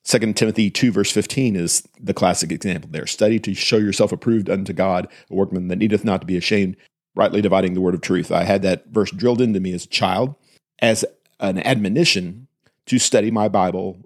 2 0.05 0.35
Timothy 0.35 0.71
2, 0.71 0.93
verse 0.93 1.11
15 1.11 1.57
is 1.57 1.83
the 1.99 2.13
classic 2.13 2.53
example 2.53 2.91
there. 2.93 3.07
Study 3.07 3.39
to 3.41 3.55
show 3.55 3.79
yourself 3.79 4.13
approved 4.13 4.51
unto 4.51 4.73
God, 4.73 5.09
a 5.31 5.35
workman 5.35 5.69
that 5.69 5.77
needeth 5.77 6.05
not 6.05 6.21
to 6.21 6.27
be 6.27 6.37
ashamed, 6.37 6.77
rightly 7.15 7.41
dividing 7.41 7.73
the 7.73 7.81
word 7.81 7.95
of 7.95 8.03
truth. 8.03 8.31
I 8.31 8.45
had 8.45 8.63
that 8.63 8.87
verse 8.89 9.11
drilled 9.11 9.41
into 9.41 9.61
me 9.61 9.73
as 9.73 9.85
a 9.85 9.89
child 9.89 10.35
as 10.81 11.05
an 11.41 11.59
admonition 11.67 12.49
to 12.87 12.99
study 12.99 13.31
my 13.31 13.49
Bible 13.49 13.99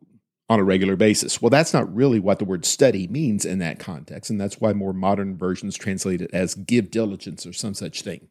on 0.49 0.61
a 0.61 0.65
regular 0.65 0.97
basis. 0.97 1.43
Well, 1.43 1.51
that's 1.51 1.75
not 1.75 1.95
really 1.95 2.19
what 2.19 2.39
the 2.39 2.45
word 2.45 2.65
study 2.65 3.07
means 3.07 3.45
in 3.45 3.59
that 3.59 3.79
context, 3.79 4.31
and 4.31 4.41
that's 4.41 4.61
why 4.61 4.73
more 4.73 4.93
modern 4.93 5.37
versions 5.37 5.77
translate 5.77 6.21
it 6.23 6.31
as 6.33 6.55
give 6.55 6.91
diligence 6.91 7.47
or 7.47 7.53
some 7.53 7.75
such 7.75 8.03
thing. 8.03 8.29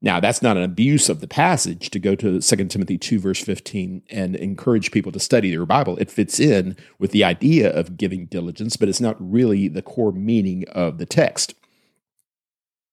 Now, 0.00 0.20
that's 0.20 0.42
not 0.42 0.56
an 0.56 0.62
abuse 0.62 1.08
of 1.08 1.20
the 1.20 1.26
passage 1.26 1.90
to 1.90 1.98
go 1.98 2.14
to 2.14 2.40
2 2.40 2.56
Timothy 2.66 2.96
2, 2.96 3.18
verse 3.18 3.42
15, 3.42 4.02
and 4.10 4.36
encourage 4.36 4.92
people 4.92 5.10
to 5.10 5.18
study 5.18 5.50
their 5.50 5.66
Bible. 5.66 5.96
It 5.96 6.10
fits 6.10 6.38
in 6.38 6.76
with 7.00 7.10
the 7.10 7.24
idea 7.24 7.68
of 7.68 7.96
giving 7.96 8.26
diligence, 8.26 8.76
but 8.76 8.88
it's 8.88 9.00
not 9.00 9.16
really 9.18 9.66
the 9.66 9.82
core 9.82 10.12
meaning 10.12 10.64
of 10.68 10.98
the 10.98 11.06
text. 11.06 11.54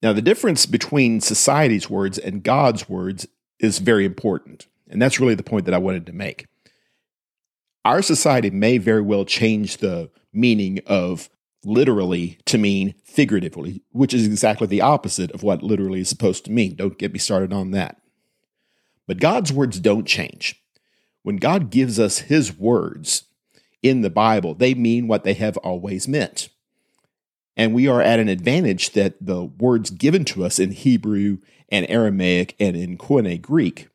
Now, 0.02 0.14
the 0.14 0.22
difference 0.22 0.66
between 0.66 1.22
society's 1.22 1.90
words 1.92 2.18
and 2.18 2.42
God's 2.42 2.90
words 2.90 3.28
is 3.60 3.78
very 3.78 4.06
important. 4.06 4.66
And 4.90 5.00
that's 5.00 5.20
really 5.20 5.36
the 5.36 5.44
point 5.44 5.66
that 5.66 5.74
I 5.76 5.80
wanted 5.80 6.08
to 6.08 6.14
make. 6.14 6.48
Our 7.86 8.02
society 8.02 8.50
may 8.50 8.80
very 8.80 9.02
well 9.02 9.26
change 9.26 9.78
the 9.78 10.10
meaning 10.34 10.80
of 10.88 11.30
literally 11.64 12.40
to 12.46 12.58
mean 12.58 12.96
figuratively, 13.04 13.84
which 13.92 14.12
is 14.14 14.26
exactly 14.26 14.66
the 14.66 14.82
opposite 14.82 15.32
of 15.32 15.44
what 15.44 15.62
literally 15.62 16.02
is 16.02 16.10
supposed 16.10 16.46
to 16.46 16.52
mean. 16.52 16.76
Don't 16.76 16.98
get 16.98 17.14
me 17.14 17.20
started 17.20 17.54
on 17.54 17.72
that. 17.72 18.02
But 19.08 19.20
God's 19.20 19.54
words 19.54 19.80
don't 19.80 20.08
change. 20.08 20.62
When 21.22 21.38
God 21.38 21.70
gives 21.70 22.00
us 22.00 22.20
his 22.20 22.58
words 22.58 23.26
in 23.84 24.02
the 24.02 24.10
Bible, 24.10 24.56
they 24.56 24.74
mean 24.74 25.08
what 25.08 25.24
they 25.24 25.36
have 25.36 25.58
always 25.58 26.08
meant. 26.08 26.50
And 27.56 27.74
we 27.74 27.88
are 27.88 28.02
at 28.02 28.20
an 28.20 28.30
advantage 28.30 28.92
that 28.92 29.16
the 29.22 29.44
words 29.44 29.92
given 29.92 30.26
to 30.26 30.44
us 30.44 30.58
in 30.58 30.72
Hebrew 30.72 31.38
and 31.70 31.86
Aramaic 31.88 32.56
and 32.60 32.76
in 32.76 32.98
Koine 32.98 33.40
Greek 33.42 33.90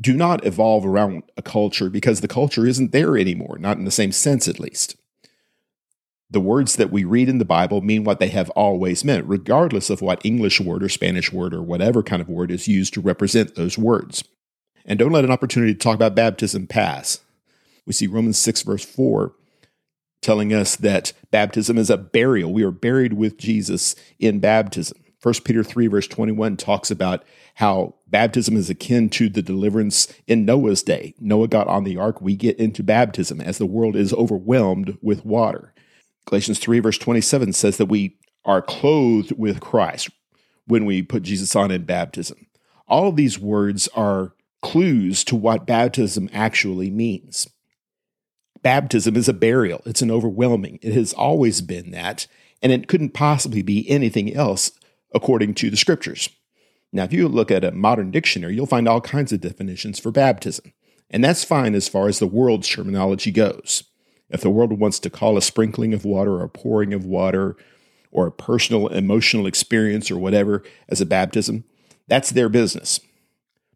do 0.00 0.14
not 0.14 0.44
evolve 0.44 0.86
around 0.86 1.22
a 1.36 1.42
culture 1.42 1.90
because 1.90 2.20
the 2.20 2.28
culture 2.28 2.66
isn't 2.66 2.92
there 2.92 3.16
anymore, 3.16 3.58
not 3.58 3.76
in 3.76 3.84
the 3.84 3.90
same 3.90 4.12
sense 4.12 4.48
at 4.48 4.60
least. 4.60 4.96
The 6.30 6.40
words 6.40 6.76
that 6.76 6.90
we 6.90 7.04
read 7.04 7.28
in 7.28 7.36
the 7.36 7.44
Bible 7.44 7.82
mean 7.82 8.04
what 8.04 8.18
they 8.18 8.28
have 8.28 8.48
always 8.50 9.04
meant, 9.04 9.26
regardless 9.26 9.90
of 9.90 10.00
what 10.00 10.24
English 10.24 10.60
word 10.60 10.82
or 10.82 10.88
Spanish 10.88 11.30
word 11.30 11.52
or 11.52 11.62
whatever 11.62 12.02
kind 12.02 12.22
of 12.22 12.28
word 12.28 12.50
is 12.50 12.66
used 12.66 12.94
to 12.94 13.02
represent 13.02 13.54
those 13.54 13.76
words. 13.76 14.24
And 14.86 14.98
don't 14.98 15.12
let 15.12 15.24
an 15.24 15.30
opportunity 15.30 15.74
to 15.74 15.78
talk 15.78 15.94
about 15.94 16.14
baptism 16.14 16.66
pass. 16.66 17.20
We 17.86 17.92
see 17.92 18.06
Romans 18.06 18.38
6, 18.38 18.62
verse 18.62 18.84
4 18.84 19.34
telling 20.22 20.54
us 20.54 20.76
that 20.76 21.12
baptism 21.30 21.76
is 21.76 21.90
a 21.90 21.98
burial. 21.98 22.52
We 22.52 22.62
are 22.62 22.70
buried 22.70 23.12
with 23.12 23.36
Jesus 23.36 23.94
in 24.18 24.38
baptism. 24.38 25.01
1 25.22 25.34
Peter 25.44 25.62
3, 25.62 25.86
verse 25.86 26.08
21 26.08 26.56
talks 26.56 26.90
about 26.90 27.24
how 27.56 27.94
baptism 28.08 28.56
is 28.56 28.68
akin 28.68 29.08
to 29.08 29.28
the 29.28 29.42
deliverance 29.42 30.12
in 30.26 30.44
Noah's 30.44 30.82
day. 30.82 31.14
Noah 31.20 31.48
got 31.48 31.68
on 31.68 31.84
the 31.84 31.96
ark, 31.96 32.20
we 32.20 32.34
get 32.34 32.58
into 32.58 32.82
baptism 32.82 33.40
as 33.40 33.58
the 33.58 33.66
world 33.66 33.94
is 33.94 34.12
overwhelmed 34.12 34.98
with 35.00 35.24
water. 35.24 35.72
Galatians 36.26 36.58
3, 36.58 36.80
verse 36.80 36.98
27 36.98 37.52
says 37.52 37.76
that 37.76 37.86
we 37.86 38.18
are 38.44 38.62
clothed 38.62 39.32
with 39.36 39.60
Christ 39.60 40.10
when 40.66 40.84
we 40.84 41.02
put 41.02 41.22
Jesus 41.22 41.54
on 41.54 41.70
in 41.70 41.84
baptism. 41.84 42.46
All 42.88 43.08
of 43.08 43.16
these 43.16 43.38
words 43.38 43.88
are 43.94 44.34
clues 44.60 45.24
to 45.24 45.36
what 45.36 45.66
baptism 45.66 46.28
actually 46.32 46.90
means 46.90 47.48
baptism 48.62 49.16
is 49.16 49.28
a 49.28 49.32
burial. 49.32 49.82
It's 49.84 50.02
an 50.02 50.10
overwhelming. 50.10 50.78
It 50.82 50.94
has 50.94 51.12
always 51.12 51.60
been 51.60 51.90
that, 51.90 52.26
and 52.62 52.72
it 52.72 52.88
couldn't 52.88 53.12
possibly 53.12 53.62
be 53.62 53.88
anything 53.90 54.32
else 54.32 54.72
according 55.14 55.54
to 55.54 55.70
the 55.70 55.76
scriptures. 55.76 56.28
Now, 56.92 57.04
if 57.04 57.12
you 57.12 57.26
look 57.28 57.50
at 57.50 57.64
a 57.64 57.72
modern 57.72 58.10
dictionary, 58.10 58.54
you'll 58.54 58.66
find 58.66 58.86
all 58.86 59.00
kinds 59.00 59.32
of 59.32 59.40
definitions 59.40 59.98
for 59.98 60.10
baptism, 60.10 60.72
and 61.10 61.24
that's 61.24 61.44
fine 61.44 61.74
as 61.74 61.88
far 61.88 62.08
as 62.08 62.18
the 62.18 62.26
world's 62.26 62.68
terminology 62.68 63.30
goes. 63.30 63.84
If 64.28 64.40
the 64.40 64.50
world 64.50 64.78
wants 64.78 64.98
to 65.00 65.10
call 65.10 65.36
a 65.36 65.42
sprinkling 65.42 65.92
of 65.92 66.04
water 66.04 66.32
or 66.32 66.44
a 66.44 66.48
pouring 66.48 66.94
of 66.94 67.04
water 67.04 67.56
or 68.10 68.26
a 68.26 68.32
personal 68.32 68.88
emotional 68.88 69.46
experience 69.46 70.10
or 70.10 70.18
whatever 70.18 70.62
as 70.88 71.00
a 71.00 71.06
baptism, 71.06 71.64
that's 72.08 72.30
their 72.30 72.48
business. 72.48 73.00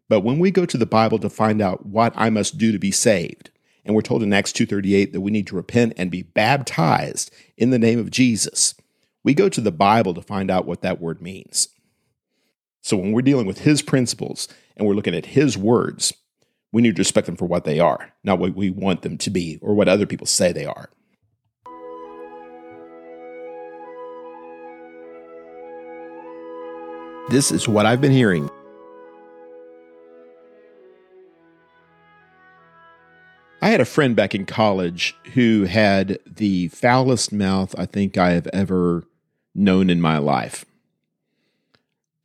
But 0.09 0.21
when 0.21 0.39
we 0.39 0.51
go 0.51 0.65
to 0.65 0.77
the 0.77 0.85
Bible 0.85 1.19
to 1.19 1.29
find 1.29 1.61
out 1.61 1.85
what 1.85 2.13
I 2.15 2.29
must 2.29 2.57
do 2.57 2.71
to 2.71 2.79
be 2.79 2.91
saved, 2.91 3.51
and 3.85 3.95
we're 3.95 4.01
told 4.01 4.23
in 4.23 4.33
Acts 4.33 4.51
2:38 4.51 5.13
that 5.13 5.21
we 5.21 5.31
need 5.31 5.47
to 5.47 5.55
repent 5.55 5.93
and 5.97 6.11
be 6.11 6.23
baptized 6.23 7.31
in 7.57 7.69
the 7.69 7.79
name 7.79 7.99
of 7.99 8.11
Jesus. 8.11 8.73
We 9.27 9.33
go 9.33 9.49
to 9.49 9.59
the 9.59 9.73
Bible 9.73 10.13
to 10.13 10.21
find 10.21 10.49
out 10.49 10.65
what 10.65 10.83
that 10.83 11.01
word 11.01 11.21
means. 11.21 11.67
So 12.81 12.95
when 12.95 13.11
we're 13.11 13.21
dealing 13.21 13.45
with 13.45 13.59
his 13.59 13.81
principles 13.81 14.47
and 14.77 14.87
we're 14.87 14.93
looking 14.93 15.13
at 15.13 15.25
his 15.25 15.57
words, 15.57 16.13
we 16.71 16.81
need 16.81 16.95
to 16.95 17.01
respect 17.01 17.25
them 17.25 17.35
for 17.35 17.43
what 17.43 17.65
they 17.65 17.77
are, 17.77 18.13
not 18.23 18.39
what 18.39 18.55
we 18.55 18.69
want 18.69 19.01
them 19.01 19.17
to 19.17 19.29
be 19.29 19.59
or 19.61 19.73
what 19.73 19.89
other 19.89 20.05
people 20.05 20.27
say 20.27 20.53
they 20.53 20.65
are. 20.65 20.89
This 27.29 27.51
is 27.51 27.67
what 27.67 27.85
I've 27.85 27.99
been 27.99 28.13
hearing 28.13 28.49
I 33.61 33.71
had 33.71 33.81
a 33.81 33.85
friend 33.85 34.15
back 34.15 34.33
in 34.33 34.45
college 34.45 35.13
who 35.33 35.65
had 35.65 36.19
the 36.25 36.69
foulest 36.69 37.33
mouth 37.33 37.75
I 37.77 37.85
think 37.85 38.17
I 38.17 38.31
have 38.31 38.47
ever 38.53 39.03
known 39.57 39.89
in 39.89 39.99
my 39.99 40.17
life. 40.17 40.65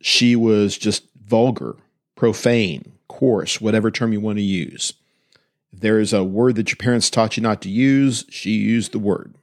She 0.01 0.35
was 0.35 0.77
just 0.77 1.03
vulgar, 1.25 1.75
profane, 2.15 2.93
coarse, 3.07 3.59
whatever 3.59 3.89
term 3.89 4.13
you 4.13 4.21
want 4.21 4.37
to 4.37 4.43
use. 4.43 4.93
There 5.71 5.99
is 5.99 6.13
a 6.13 6.23
word 6.23 6.55
that 6.55 6.69
your 6.69 6.77
parents 6.77 7.09
taught 7.09 7.35
you 7.35 7.43
not 7.43 7.61
to 7.63 7.69
use, 7.69 8.25
she 8.29 8.51
used 8.51 8.91
the 8.91 8.99
word. 8.99 9.33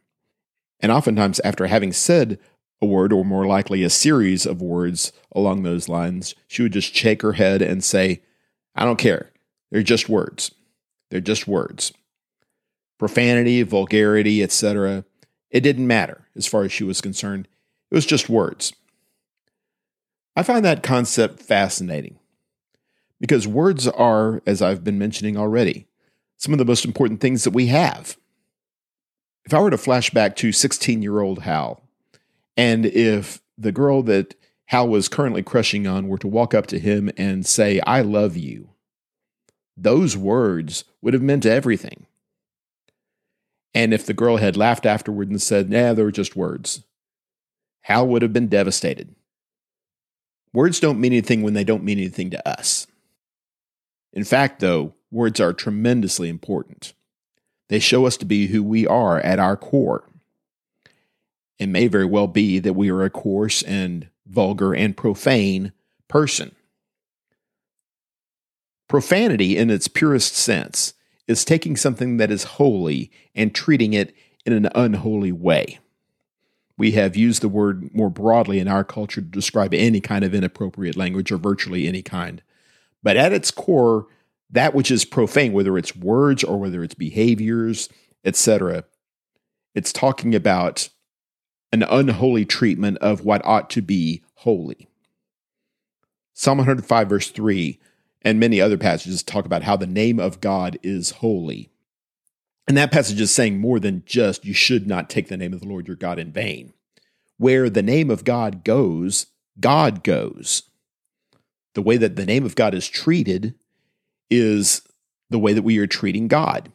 And 0.79 0.93
oftentimes, 0.93 1.41
after 1.41 1.67
having 1.67 1.93
said 1.93 2.39
a 2.81 2.87
word, 2.87 3.13
or 3.13 3.25
more 3.25 3.47
likely 3.47 3.83
a 3.83 3.91
series 3.91 4.47
of 4.47 4.63
words 4.63 5.13
along 5.33 5.63
those 5.63 5.89
lines, 5.89 6.35
she 6.49 6.63
would 6.63 6.73
just 6.73 6.95
shake 6.95 7.21
her 7.23 7.35
head 7.35 7.61
and 7.61 7.85
say, 7.85 8.23
I 8.75 8.85
don't 8.85 8.99
care. 8.99 9.31
They're 9.71 9.83
just 9.83 10.09
words. 10.09 10.53
They're 11.11 11.21
just 11.21 11.47
words. 11.47 11.93
Profanity, 12.99 13.63
vulgarity, 13.63 14.43
etc. 14.43 15.05
It 15.51 15.61
didn't 15.61 15.87
matter 15.87 16.27
as 16.37 16.47
far 16.47 16.65
as 16.65 16.73
she 16.73 16.85
was 16.85 17.01
concerned. 17.01 17.49
It 17.91 17.95
was 17.95 18.07
just 18.07 18.29
words. 18.29 18.73
I 20.37 20.43
find 20.43 20.65
that 20.65 20.83
concept 20.83 21.41
fascinating 21.41 22.19
because 23.21 23.47
words 23.47 23.89
are, 23.89 24.43
as 24.47 24.63
I've 24.63 24.85
been 24.85 24.99
mentioning 24.99 25.37
already, 25.37 25.87
some 26.37 26.53
of 26.53 26.59
the 26.59 26.65
most 26.65 26.85
important 26.85 27.21
things 27.21 27.45
that 27.45 27.51
we 27.51 27.67
have. 27.67 28.17
If 29.45 29.53
I 29.53 29.61
were 29.61 29.71
to 29.71 29.79
flash 29.79 30.11
back 30.11 30.37
to 30.37 30.53
16 30.53 31.03
year 31.03 31.21
old 31.21 31.41
Hal, 31.41 31.83
and 32.57 32.87
if 32.87 33.41
the 33.59 33.73
girl 33.73 34.03
that 34.05 34.35
Hal 34.67 34.89
was 34.89 35.09
currently 35.09 35.43
crushing 35.43 35.87
on 35.87 36.09
were 36.09 36.19
to 36.19 36.29
walk 36.29 36.55
up 36.55 36.67
to 36.69 36.79
him 36.79 37.11
and 37.17 37.45
say, 37.45 37.81
I 37.87 38.03
love 38.03 38.37
you, 38.37 38.71
those 39.77 40.17
words 40.17 40.85
would 41.03 41.15
have 41.15 41.23
meant 41.23 41.45
everything. 41.45 42.07
And 43.75 43.93
if 43.93 44.07
the 44.07 44.15
girl 44.15 44.37
had 44.37 44.57
laughed 44.57 44.87
afterward 44.87 45.29
and 45.29 45.41
said, 45.41 45.71
nah, 45.71 45.93
they 45.93 46.03
were 46.03 46.11
just 46.11 46.37
words, 46.37 46.83
Hal 47.83 48.07
would 48.09 48.23
have 48.23 48.33
been 48.33 48.49
devastated. 48.49 49.15
Words 50.53 50.81
don't 50.81 51.01
mean 51.01 51.13
anything 51.13 51.43
when 51.43 51.55
they 51.55 51.65
don't 51.65 51.85
mean 51.85 51.99
anything 51.99 52.31
to 52.31 52.49
us. 52.49 52.87
In 54.13 54.25
fact, 54.25 54.61
though, 54.61 54.95
words 55.11 55.41
are 55.41 55.53
tremendously 55.53 56.29
important. 56.29 56.93
They 57.69 57.79
show 57.79 58.07
us 58.07 58.17
to 58.19 58.25
be 58.25 58.49
who 58.49 58.63
we 58.63 58.87
are 58.87 59.21
at 59.21 59.39
our 59.39 59.57
core. 59.57 60.05
It 61.59 61.69
may 61.69 61.87
very 61.87 62.07
well 62.07 62.27
be 62.27 62.59
that 62.59 62.73
we 62.73 62.91
are 62.91 63.03
a 63.03 63.11
coarse 63.11 63.63
and 63.63 64.09
vulgar 64.27 64.75
and 64.75 64.97
profane 64.97 65.73
person. 66.09 66.55
Profanity, 68.89 69.57
in 69.57 69.71
its 69.71 69.87
purest 69.87 70.35
sense, 70.35 70.95
is 71.29 71.45
taking 71.45 71.77
something 71.77 72.17
that 72.17 72.33
is 72.33 72.43
holy 72.43 73.13
and 73.37 73.55
treating 73.55 73.93
it 73.93 74.13
in 74.45 74.53
an 74.53 74.69
unholy 74.75 75.31
way. 75.31 75.79
We 76.81 76.93
have 76.93 77.15
used 77.15 77.43
the 77.43 77.49
word 77.51 77.95
more 77.95 78.09
broadly 78.09 78.59
in 78.59 78.67
our 78.67 78.85
culture 78.85 79.21
to 79.21 79.27
describe 79.27 79.75
any 79.75 80.01
kind 80.01 80.25
of 80.25 80.35
inappropriate 80.35 80.97
language 80.97 81.31
or 81.31 81.37
virtually 81.37 81.87
any 81.87 82.01
kind. 82.01 82.41
But 83.03 83.19
at 83.19 83.35
its 83.35 83.51
core, 83.51 84.07
that 84.49 84.73
which 84.75 84.91
is 84.91 85.05
profane, 85.05 85.53
whether 85.53 85.77
it's 85.77 85.95
words 85.95 86.43
or 86.43 86.57
whether 86.57 86.83
it's 86.83 86.95
behaviors, 86.95 87.91
etc., 88.25 88.85
it's 89.75 89.93
talking 89.93 90.35
about 90.35 90.89
an 91.71 91.83
unholy 91.83 92.47
treatment 92.47 92.97
of 93.03 93.27
what 93.27 93.45
ought 93.45 93.69
to 93.69 93.83
be 93.83 94.23
holy. 94.37 94.89
Psalm 96.33 96.57
105, 96.57 97.09
verse 97.11 97.31
3 97.31 97.79
and 98.23 98.41
many 98.41 98.59
other 98.59 98.79
passages 98.79 99.23
talk 99.23 99.45
about 99.45 99.65
how 99.65 99.77
the 99.77 99.87
name 99.87 100.19
of 100.19 100.41
God 100.41 100.79
is 100.83 101.11
holy. 101.11 101.69
And 102.71 102.77
that 102.77 102.93
passage 102.93 103.21
is 103.21 103.35
saying 103.35 103.59
more 103.59 103.81
than 103.81 104.05
just 104.07 104.45
you 104.45 104.55
should 104.55 104.87
not 104.87 105.11
take 105.11 105.27
the 105.27 105.37
name 105.37 105.53
of 105.53 105.59
the 105.59 105.67
Lord 105.67 105.89
your 105.89 105.97
God 105.97 106.21
in 106.21 106.31
vain. 106.31 106.73
Where 107.37 107.69
the 107.69 107.83
name 107.83 108.11
of 108.11 108.23
God 108.23 108.62
goes, 108.62 109.27
God 109.59 110.05
goes. 110.05 110.62
The 111.75 111.83
way 111.83 111.97
that 111.97 112.15
the 112.15 112.25
name 112.25 112.47
of 112.47 112.55
God 112.55 112.73
is 112.73 112.87
treated 112.87 113.57
is 114.31 114.83
the 115.31 115.39
way 115.41 115.53
that 115.53 115.65
we 115.65 115.79
are 115.79 115.89
treating 115.89 116.29
God. 116.29 116.71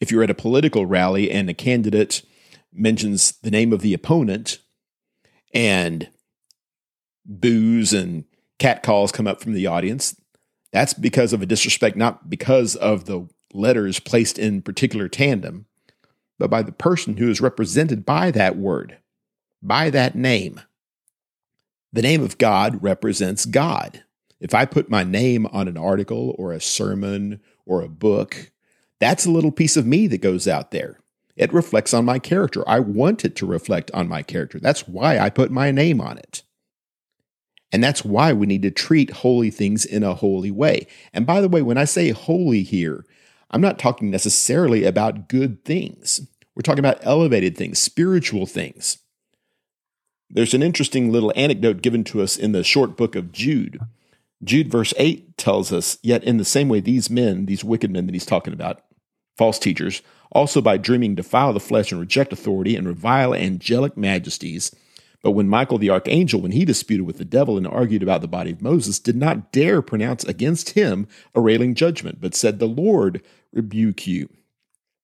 If 0.00 0.10
you're 0.10 0.22
at 0.22 0.30
a 0.30 0.34
political 0.34 0.86
rally 0.86 1.30
and 1.30 1.50
a 1.50 1.54
candidate 1.54 2.22
mentions 2.72 3.32
the 3.42 3.50
name 3.50 3.74
of 3.74 3.82
the 3.82 3.92
opponent 3.92 4.60
and 5.52 6.08
boos 7.26 7.92
and 7.92 8.24
catcalls 8.58 9.12
come 9.12 9.26
up 9.26 9.42
from 9.42 9.52
the 9.52 9.66
audience, 9.66 10.18
that's 10.72 10.94
because 10.94 11.34
of 11.34 11.42
a 11.42 11.46
disrespect, 11.46 11.94
not 11.94 12.30
because 12.30 12.74
of 12.74 13.04
the 13.04 13.28
letters 13.56 14.00
placed 14.00 14.38
in 14.38 14.62
particular 14.62 15.08
tandem, 15.08 15.66
but 16.38 16.50
by 16.50 16.62
the 16.62 16.72
person 16.72 17.16
who 17.16 17.30
is 17.30 17.40
represented 17.40 18.04
by 18.04 18.30
that 18.30 18.56
word, 18.56 18.98
by 19.62 19.90
that 19.90 20.14
name. 20.14 20.60
The 21.92 22.02
name 22.02 22.22
of 22.22 22.38
God 22.38 22.82
represents 22.82 23.46
God. 23.46 24.02
If 24.38 24.54
I 24.54 24.66
put 24.66 24.90
my 24.90 25.02
name 25.02 25.46
on 25.46 25.66
an 25.66 25.78
article 25.78 26.34
or 26.38 26.52
a 26.52 26.60
sermon 26.60 27.40
or 27.64 27.80
a 27.80 27.88
book, 27.88 28.52
that's 29.00 29.24
a 29.24 29.30
little 29.30 29.52
piece 29.52 29.76
of 29.76 29.86
me 29.86 30.06
that 30.08 30.18
goes 30.18 30.46
out 30.46 30.70
there. 30.70 31.00
It 31.36 31.52
reflects 31.52 31.92
on 31.92 32.04
my 32.04 32.18
character. 32.18 32.66
I 32.68 32.80
want 32.80 33.24
it 33.24 33.36
to 33.36 33.46
reflect 33.46 33.90
on 33.92 34.08
my 34.08 34.22
character. 34.22 34.58
That's 34.58 34.88
why 34.88 35.18
I 35.18 35.30
put 35.30 35.50
my 35.50 35.70
name 35.70 36.00
on 36.00 36.18
it. 36.18 36.42
And 37.72 37.82
that's 37.82 38.04
why 38.04 38.32
we 38.32 38.46
need 38.46 38.62
to 38.62 38.70
treat 38.70 39.10
holy 39.10 39.50
things 39.50 39.84
in 39.84 40.02
a 40.02 40.14
holy 40.14 40.50
way. 40.50 40.86
And 41.12 41.26
by 41.26 41.40
the 41.40 41.48
way, 41.48 41.62
when 41.62 41.76
I 41.76 41.84
say 41.84 42.10
holy 42.10 42.62
here, 42.62 43.04
I'm 43.50 43.60
not 43.60 43.78
talking 43.78 44.10
necessarily 44.10 44.84
about 44.84 45.28
good 45.28 45.64
things. 45.64 46.26
We're 46.54 46.62
talking 46.62 46.80
about 46.80 46.98
elevated 47.02 47.56
things, 47.56 47.78
spiritual 47.78 48.46
things. 48.46 48.98
There's 50.28 50.54
an 50.54 50.62
interesting 50.62 51.12
little 51.12 51.32
anecdote 51.36 51.82
given 51.82 52.02
to 52.04 52.22
us 52.22 52.36
in 52.36 52.52
the 52.52 52.64
short 52.64 52.96
book 52.96 53.14
of 53.14 53.30
Jude. 53.30 53.78
Jude, 54.42 54.70
verse 54.70 54.92
8, 54.96 55.36
tells 55.36 55.72
us, 55.72 55.98
Yet 56.02 56.24
in 56.24 56.36
the 56.36 56.44
same 56.44 56.68
way, 56.68 56.80
these 56.80 57.08
men, 57.08 57.46
these 57.46 57.64
wicked 57.64 57.90
men 57.90 58.06
that 58.06 58.14
he's 58.14 58.26
talking 58.26 58.52
about, 58.52 58.82
false 59.36 59.58
teachers, 59.58 60.02
also 60.32 60.60
by 60.60 60.76
dreaming 60.76 61.14
defile 61.14 61.52
the 61.52 61.60
flesh 61.60 61.92
and 61.92 62.00
reject 62.00 62.32
authority 62.32 62.74
and 62.74 62.86
revile 62.86 63.34
angelic 63.34 63.96
majesties. 63.96 64.74
But 65.26 65.32
when 65.32 65.48
Michael 65.48 65.78
the 65.78 65.90
archangel, 65.90 66.40
when 66.40 66.52
he 66.52 66.64
disputed 66.64 67.04
with 67.04 67.18
the 67.18 67.24
devil 67.24 67.56
and 67.56 67.66
argued 67.66 68.04
about 68.04 68.20
the 68.20 68.28
body 68.28 68.52
of 68.52 68.62
Moses, 68.62 69.00
did 69.00 69.16
not 69.16 69.50
dare 69.50 69.82
pronounce 69.82 70.22
against 70.22 70.70
him 70.70 71.08
a 71.34 71.40
railing 71.40 71.74
judgment, 71.74 72.20
but 72.20 72.36
said, 72.36 72.60
The 72.60 72.68
Lord 72.68 73.24
rebuke 73.52 74.06
you. 74.06 74.28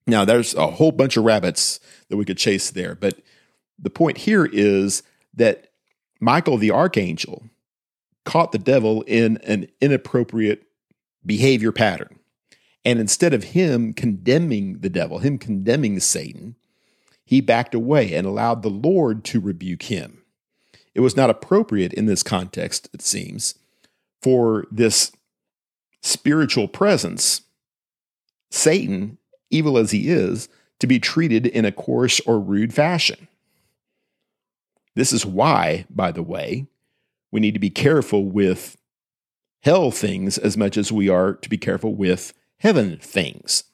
Now, 0.07 0.25
there's 0.25 0.55
a 0.55 0.69
whole 0.69 0.93
bunch 0.93 1.17
of 1.17 1.25
rabbits 1.25 1.81
that 2.09 2.17
we 2.17 2.25
could 2.25 2.38
chase 2.38 2.71
there, 2.71 2.95
but 2.95 3.19
the 3.76 3.91
point 3.91 4.19
here 4.19 4.45
is 4.45 5.02
that 5.35 5.73
Michael 6.21 6.57
the 6.57 6.71
archangel 6.71 7.50
caught 8.25 8.52
the 8.52 8.59
devil 8.59 9.02
in 9.09 9.38
an 9.38 9.67
inappropriate 9.81 10.62
behavior 11.26 11.73
pattern. 11.73 12.21
And 12.85 13.00
instead 13.00 13.35
of 13.35 13.43
him 13.43 13.93
condemning 13.93 14.83
the 14.83 14.88
devil, 14.88 15.19
him 15.19 15.37
condemning 15.37 15.99
Satan, 15.99 16.55
he 17.25 17.41
backed 17.41 17.75
away 17.75 18.14
and 18.14 18.26
allowed 18.26 18.62
the 18.62 18.71
Lord 18.71 19.25
to 19.25 19.41
rebuke 19.41 19.85
him. 19.85 20.23
It 20.95 21.00
was 21.00 21.17
not 21.17 21.31
appropriate 21.31 21.93
in 21.93 22.07
this 22.07 22.23
context, 22.23 22.88
it 22.93 23.02
seems, 23.02 23.55
for 24.21 24.67
this 24.71 25.12
spiritual 26.02 26.69
presence, 26.69 27.43
Satan, 28.50 29.19
evil 29.50 29.79
as 29.79 29.93
he 29.93 30.11
is, 30.11 30.49
to 30.81 30.87
be 30.87 30.99
treated 30.99 31.47
in 31.47 31.64
a 31.64 31.73
coarse 31.73 32.21
or 32.21 32.41
rude 32.41 32.75
fashion. 32.75 33.29
This 34.95 35.12
is 35.12 35.25
why, 35.25 35.87
by 35.88 36.12
the 36.12 36.23
way, 36.23 36.67
we 37.31 37.41
need 37.41 37.55
to 37.55 37.61
be 37.61 37.71
careful 37.71 38.26
with 38.26 38.76
hell 39.61 39.91
things 39.91 40.37
as 40.37 40.56
much 40.56 40.76
as 40.76 40.93
we 40.93 41.08
are 41.08 41.35
to 41.35 41.49
be 41.49 41.56
careful 41.56 41.95
with 41.95 42.35
heaven 42.58 42.99
things. 42.99 43.65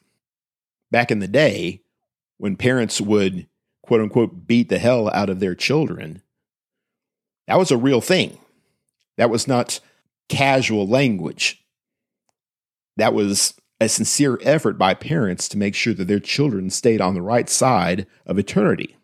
Back 0.91 1.11
in 1.11 1.19
the 1.19 1.29
day, 1.29 1.83
when 2.39 2.57
parents 2.57 3.01
would 3.01 3.47
quote 3.83 4.01
unquote 4.01 4.47
beat 4.47 4.69
the 4.69 4.79
hell 4.79 5.11
out 5.11 5.29
of 5.29 5.41
their 5.41 5.55
children, 5.55 6.23
that 7.47 7.59
was 7.59 7.71
a 7.71 7.77
real 7.77 8.01
thing. 8.01 8.39
That 9.17 9.31
was 9.31 9.47
not 9.47 9.81
casual 10.29 10.87
language. 10.87 11.65
That 12.97 13.15
was 13.15 13.55
a 13.81 13.89
sincere 13.89 14.39
effort 14.43 14.77
by 14.77 14.95
parents 14.95 15.49
to 15.49 15.59
make 15.59 15.75
sure 15.75 15.95
that 15.95 16.09
their 16.09 16.21
children 16.21 16.71
stayed 16.71 17.01
on 17.01 17.15
the 17.15 17.23
right 17.23 17.49
side 17.49 18.07
of 18.27 18.39
eternity. 18.39 18.97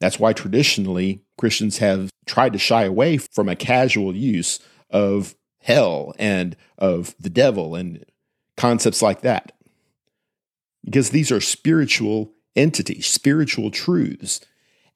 That's 0.00 0.18
why 0.18 0.32
traditionally 0.32 1.22
Christians 1.38 1.78
have 1.78 2.10
tried 2.26 2.52
to 2.52 2.58
shy 2.58 2.84
away 2.84 3.18
from 3.18 3.48
a 3.48 3.56
casual 3.56 4.14
use 4.14 4.60
of 4.90 5.34
hell 5.60 6.12
and 6.18 6.56
of 6.76 7.14
the 7.18 7.30
devil 7.30 7.74
and 7.74 8.04
concepts 8.56 9.00
like 9.00 9.22
that. 9.22 9.52
Because 10.84 11.10
these 11.10 11.32
are 11.32 11.40
spiritual 11.40 12.32
entities, 12.56 13.06
spiritual 13.06 13.70
truths. 13.70 14.40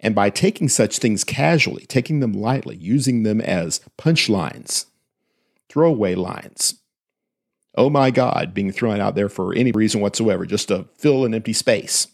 And 0.00 0.14
by 0.14 0.30
taking 0.30 0.68
such 0.68 0.98
things 0.98 1.24
casually, 1.24 1.84
taking 1.86 2.20
them 2.20 2.32
lightly, 2.32 2.76
using 2.76 3.24
them 3.24 3.40
as 3.40 3.80
punchlines, 3.98 4.86
throwaway 5.68 6.14
lines, 6.14 6.74
oh 7.74 7.90
my 7.90 8.10
God, 8.10 8.54
being 8.54 8.72
thrown 8.72 9.00
out 9.00 9.14
there 9.14 9.28
for 9.28 9.54
any 9.54 9.72
reason 9.72 10.00
whatsoever, 10.00 10.46
just 10.46 10.68
to 10.68 10.86
fill 10.96 11.24
an 11.24 11.34
empty 11.34 11.52
space. 11.52 12.08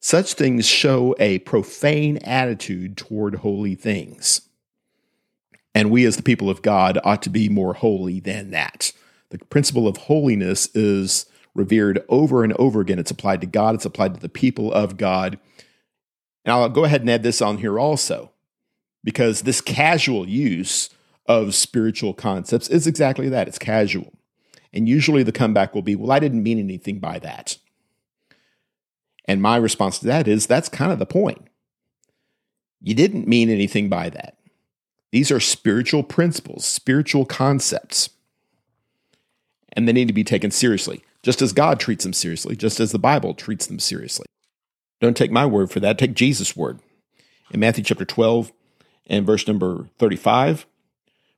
Such 0.00 0.32
things 0.32 0.66
show 0.66 1.14
a 1.18 1.40
profane 1.40 2.16
attitude 2.18 2.96
toward 2.96 3.36
holy 3.36 3.74
things. 3.74 4.42
And 5.74 5.90
we, 5.90 6.04
as 6.06 6.16
the 6.16 6.22
people 6.22 6.48
of 6.50 6.62
God, 6.62 6.98
ought 7.04 7.22
to 7.22 7.30
be 7.30 7.48
more 7.48 7.74
holy 7.74 8.20
than 8.20 8.50
that. 8.50 8.92
The 9.28 9.38
principle 9.38 9.86
of 9.86 9.96
holiness 9.96 10.68
is 10.74 11.26
revered 11.54 12.04
over 12.08 12.44
and 12.44 12.52
over 12.54 12.80
again. 12.80 12.98
It's 12.98 13.10
applied 13.10 13.40
to 13.40 13.46
God, 13.46 13.74
it's 13.74 13.84
applied 13.84 14.14
to 14.14 14.20
the 14.20 14.28
people 14.28 14.72
of 14.72 14.96
God. 14.96 15.38
And 16.44 16.52
I'll 16.52 16.68
go 16.68 16.84
ahead 16.84 17.02
and 17.02 17.10
add 17.10 17.22
this 17.22 17.42
on 17.42 17.58
here 17.58 17.78
also, 17.78 18.32
because 19.04 19.42
this 19.42 19.60
casual 19.60 20.28
use 20.28 20.90
of 21.26 21.54
spiritual 21.54 22.14
concepts 22.14 22.68
is 22.68 22.86
exactly 22.86 23.28
that 23.28 23.46
it's 23.46 23.58
casual. 23.58 24.12
And 24.72 24.88
usually 24.88 25.22
the 25.22 25.32
comeback 25.32 25.74
will 25.74 25.82
be, 25.82 25.96
well, 25.96 26.12
I 26.12 26.18
didn't 26.18 26.42
mean 26.42 26.58
anything 26.58 26.98
by 26.98 27.18
that. 27.18 27.58
And 29.26 29.42
my 29.42 29.56
response 29.56 29.98
to 29.98 30.06
that 30.06 30.26
is 30.26 30.46
that's 30.46 30.68
kind 30.68 30.92
of 30.92 30.98
the 30.98 31.06
point. 31.06 31.46
You 32.80 32.94
didn't 32.94 33.28
mean 33.28 33.50
anything 33.50 33.88
by 33.88 34.08
that. 34.10 34.38
These 35.12 35.30
are 35.30 35.40
spiritual 35.40 36.02
principles, 36.02 36.64
spiritual 36.64 37.26
concepts, 37.26 38.10
and 39.74 39.86
they 39.86 39.92
need 39.92 40.08
to 40.08 40.14
be 40.14 40.24
taken 40.24 40.50
seriously, 40.50 41.02
just 41.22 41.42
as 41.42 41.52
God 41.52 41.78
treats 41.78 42.04
them 42.04 42.12
seriously, 42.12 42.56
just 42.56 42.80
as 42.80 42.92
the 42.92 42.98
Bible 42.98 43.34
treats 43.34 43.66
them 43.66 43.78
seriously. 43.78 44.26
Don't 45.00 45.16
take 45.16 45.30
my 45.30 45.46
word 45.46 45.70
for 45.70 45.80
that, 45.80 45.98
take 45.98 46.14
Jesus' 46.14 46.56
word. 46.56 46.80
In 47.50 47.60
Matthew 47.60 47.84
chapter 47.84 48.04
12 48.04 48.52
and 49.06 49.26
verse 49.26 49.46
number 49.46 49.88
35, 49.98 50.66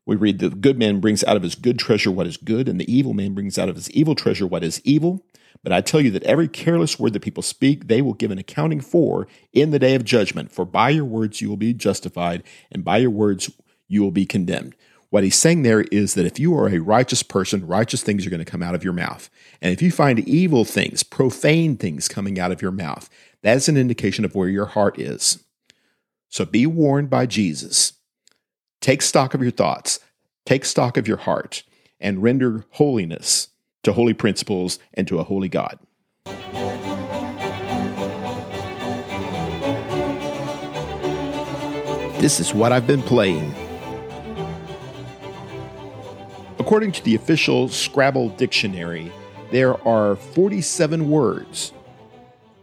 we 0.05 0.16
read, 0.16 0.38
The 0.38 0.51
good 0.51 0.79
man 0.79 1.01
brings 1.01 1.23
out 1.25 1.37
of 1.37 1.42
his 1.42 1.55
good 1.55 1.79
treasure 1.79 2.11
what 2.11 2.27
is 2.27 2.37
good, 2.37 2.68
and 2.68 2.81
the 2.81 2.92
evil 2.92 3.14
man 3.14 3.35
brings 3.35 3.59
out 3.59 3.68
of 3.68 3.77
his 3.77 3.90
evil 3.92 4.14
treasure 4.14 4.47
what 4.47 4.64
is 4.64 4.81
evil. 4.85 5.25
But 5.62 5.73
I 5.73 5.81
tell 5.81 6.01
you 6.01 6.11
that 6.11 6.25
every 6.25 6.49
careless 6.49 6.99
word 6.99 7.12
that 7.12 7.23
people 7.23 7.42
speak, 7.42 7.87
they 7.87 8.03
will 8.03 8.14
give 8.14 8.33
an 8.33 8.38
accounting 8.38 8.81
for 8.81 9.29
in 9.53 9.71
the 9.71 9.79
day 9.79 9.95
of 9.95 10.05
judgment. 10.05 10.51
For 10.51 10.64
by 10.64 10.90
your 10.90 11.05
words 11.05 11.40
you 11.40 11.49
will 11.49 11.57
be 11.57 11.73
justified, 11.73 12.42
and 12.71 12.85
by 12.85 12.99
your 12.99 13.11
words 13.11 13.51
you 13.87 14.03
will 14.03 14.11
be 14.11 14.27
condemned. 14.27 14.75
What 15.12 15.25
he's 15.25 15.37
saying 15.37 15.61
there 15.61 15.83
is 15.92 16.14
that 16.14 16.25
if 16.25 16.38
you 16.38 16.57
are 16.57 16.70
a 16.70 16.79
righteous 16.79 17.22
person, 17.22 17.66
righteous 17.66 18.03
things 18.03 18.27
are 18.27 18.31
going 18.31 18.42
to 18.42 18.51
come 18.51 18.62
out 18.62 18.75
of 18.75 18.83
your 18.83 18.94
mouth. 18.94 19.29
And 19.61 19.70
if 19.70 19.83
you 19.83 19.90
find 19.90 20.27
evil 20.27 20.64
things, 20.64 21.03
profane 21.03 21.77
things 21.77 22.09
coming 22.09 22.38
out 22.38 22.51
of 22.51 22.62
your 22.62 22.70
mouth, 22.70 23.11
that's 23.42 23.68
an 23.68 23.77
indication 23.77 24.25
of 24.25 24.35
where 24.35 24.48
your 24.48 24.64
heart 24.64 24.98
is. 24.98 25.44
So 26.31 26.46
be 26.46 26.64
warned 26.64 27.11
by 27.11 27.27
Jesus. 27.27 27.92
Take 28.81 29.03
stock 29.03 29.35
of 29.35 29.42
your 29.42 29.51
thoughts, 29.51 30.01
take 30.46 30.64
stock 30.64 30.96
of 30.96 31.07
your 31.07 31.18
heart, 31.18 31.62
and 32.01 32.22
render 32.22 32.64
holiness 32.70 33.48
to 33.83 33.92
holy 33.92 34.14
principles, 34.14 34.79
and 34.94 35.07
to 35.09 35.18
a 35.18 35.25
holy 35.25 35.51
God. 35.51 35.79
This 42.18 42.40
is 42.40 42.55
what 42.55 42.72
I've 42.72 42.87
been 42.87 43.03
playing. 43.03 43.55
According 46.62 46.92
to 46.92 47.03
the 47.03 47.16
official 47.16 47.68
Scrabble 47.68 48.29
dictionary, 48.29 49.11
there 49.51 49.77
are 49.85 50.14
47 50.14 51.11
words 51.11 51.72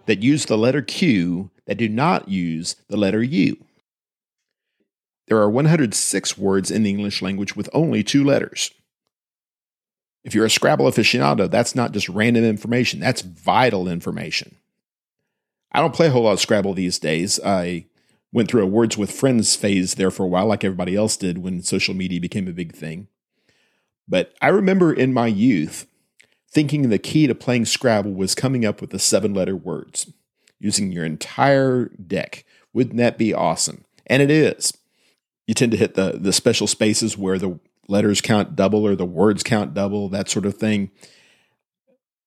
that 0.06 0.24
use 0.24 0.46
the 0.46 0.58
letter 0.58 0.82
Q 0.82 1.52
that 1.66 1.76
do 1.76 1.90
not 1.90 2.30
use 2.30 2.78
the 2.88 2.96
letter 2.96 3.22
U. 3.22 3.58
There 5.28 5.38
are 5.38 5.50
106 5.50 6.38
words 6.38 6.72
in 6.72 6.84
the 6.84 6.90
English 6.90 7.22
language 7.22 7.58
with 7.58 7.70
only 7.74 8.02
two 8.02 8.24
letters. 8.24 8.72
If 10.24 10.34
you're 10.34 10.46
a 10.46 10.50
Scrabble 10.50 10.86
aficionado, 10.86 11.52
that's 11.52 11.76
not 11.76 11.92
just 11.92 12.08
random 12.08 12.46
information, 12.46 13.02
that's 13.02 13.22
vital 13.22 13.90
information. 13.90 14.56
I 15.74 15.82
don't 15.82 15.94
play 15.94 16.08
a 16.08 16.12
whole 16.12 16.24
lot 16.24 16.32
of 16.32 16.40
Scrabble 16.40 16.74
these 16.74 17.00
days. 17.00 17.38
I 17.46 17.88
went 18.32 18.50
through 18.50 18.64
a 18.64 18.66
Words 18.66 18.98
with 18.98 19.12
Friends 19.12 19.58
phase 19.58 19.96
there 19.96 20.10
for 20.10 20.24
a 20.24 20.30
while, 20.30 20.46
like 20.46 20.64
everybody 20.64 20.96
else 20.96 21.18
did 21.18 21.40
when 21.40 21.62
social 21.64 21.94
media 21.94 22.22
became 22.22 22.48
a 22.48 22.54
big 22.54 22.74
thing. 22.74 23.10
But 24.10 24.34
I 24.42 24.48
remember 24.48 24.92
in 24.92 25.14
my 25.14 25.28
youth 25.28 25.86
thinking 26.50 26.90
the 26.90 26.98
key 26.98 27.28
to 27.28 27.36
playing 27.36 27.66
Scrabble 27.66 28.12
was 28.12 28.34
coming 28.34 28.66
up 28.66 28.82
with 28.82 28.90
the 28.90 29.00
seven 29.00 29.36
letter 29.36 29.56
words 29.56 30.12
using 30.60 30.92
your 30.92 31.06
entire 31.06 31.86
deck. 31.90 32.44
Wouldn't 32.74 32.98
that 32.98 33.20
be 33.20 33.34
awesome? 33.34 33.86
And 34.08 34.22
it 34.24 34.32
is. 34.32 34.74
You 35.46 35.54
tend 35.54 35.72
to 35.72 35.78
hit 35.78 35.94
the, 35.94 36.18
the 36.20 36.34
special 36.34 36.68
spaces 36.68 37.18
where 37.18 37.38
the 37.38 37.60
letters 37.88 38.20
count 38.20 38.56
double 38.56 38.86
or 38.86 38.96
the 38.96 39.06
words 39.06 39.44
count 39.44 39.74
double, 39.74 40.10
that 40.10 40.30
sort 40.30 40.46
of 40.46 40.56
thing. 40.56 40.92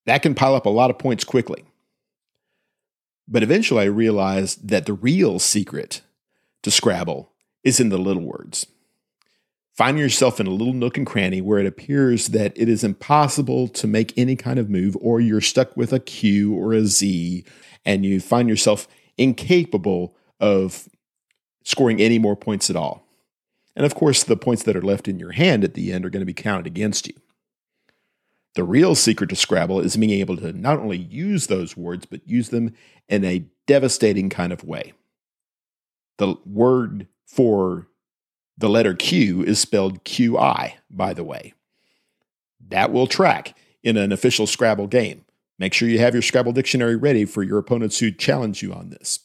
That 0.07 0.23
can 0.23 0.35
pile 0.35 0.55
up 0.55 0.67
a 0.67 0.71
lot 0.71 0.91
of 0.91 0.99
points 0.99 1.25
quickly. 1.25 1.65
But 3.29 3.43
eventually 3.43 3.83
I 3.83 3.87
realized 3.87 4.69
that 4.69 4.87
the 4.87 4.93
real 4.93 5.39
secret 5.39 6.01
to 6.63 6.71
Scrabble 6.71 7.33
is 7.63 7.81
in 7.81 7.89
the 7.89 7.99
little 7.99 8.23
words. 8.23 8.67
Find 9.75 9.99
yourself 9.99 10.39
in 10.39 10.47
a 10.47 10.51
little 10.51 10.75
nook 10.75 10.99
and 10.99 11.07
cranny 11.07 11.41
where 11.41 11.59
it 11.59 11.67
appears 11.67 12.29
that 12.29 12.53
it 12.57 12.69
is 12.69 12.85
impossible 12.85 13.69
to 13.69 13.87
make 13.87 14.13
any 14.19 14.37
kind 14.37 14.59
of 14.59 14.69
move, 14.69 14.97
or 15.01 15.21
you're 15.21 15.41
stuck 15.41 15.77
with 15.77 15.93
a 15.93 16.01
Q 16.01 16.55
or 16.55 16.75
a 16.75 16.85
Z, 16.85 17.45
and 17.85 18.05
you 18.05 18.21
find 18.21 18.49
yourself 18.49 18.87
incapable 19.17 20.15
of 20.41 20.89
scoring 21.65 22.01
any 22.01 22.19
more 22.19 22.37
points 22.37 22.69
at 22.69 22.77
all. 22.77 23.07
And 23.75 23.87
of 23.87 23.95
course, 23.95 24.23
the 24.23 24.37
points 24.37 24.65
that 24.65 24.77
are 24.77 24.83
left 24.83 25.09
in 25.09 25.19
your 25.19 25.33
hand 25.33 25.65
at 25.65 25.73
the 25.73 25.93
end 25.93 26.05
are 26.05 26.11
going 26.11 26.21
to 26.21 26.27
be 26.27 26.35
counted 26.35 26.67
against 26.67 27.07
you. 27.07 27.15
The 28.55 28.65
real 28.65 28.95
secret 28.95 29.31
to 29.31 29.37
Scrabble 29.37 29.81
is 29.81 29.97
being 29.97 30.11
able 30.11 30.37
to 30.37 30.53
not 30.53 30.79
only 30.79 30.99
use 30.99 31.47
those 31.47 31.75
words, 31.75 32.05
but 32.05 32.29
use 32.29 32.51
them 32.51 32.75
in 33.09 33.25
a 33.25 33.47
devastating 33.67 34.29
kind 34.29 34.53
of 34.53 34.65
way. 34.65 34.93
The 36.19 36.37
word 36.45 37.07
for 37.27 37.89
the 38.57 38.69
letter 38.69 38.95
Q 38.95 39.43
is 39.43 39.59
spelled 39.59 40.05
QI, 40.05 40.75
by 40.91 41.15
the 41.15 41.25
way. 41.25 41.55
That 42.69 42.93
will 42.93 43.07
track 43.07 43.57
in 43.83 43.97
an 43.97 44.13
official 44.13 44.47
Scrabble 44.47 44.87
game. 44.87 45.25
Make 45.59 45.75
sure 45.75 45.89
you 45.89 45.99
have 45.99 46.15
your 46.15 46.23
Scrabble 46.23 46.53
dictionary 46.53 46.97
ready 46.97 47.25
for 47.25 47.43
your 47.43 47.59
opponents 47.59 47.99
who 47.99 48.11
challenge 48.11 48.63
you 48.63 48.73
on 48.73 48.91
this. 48.91 49.21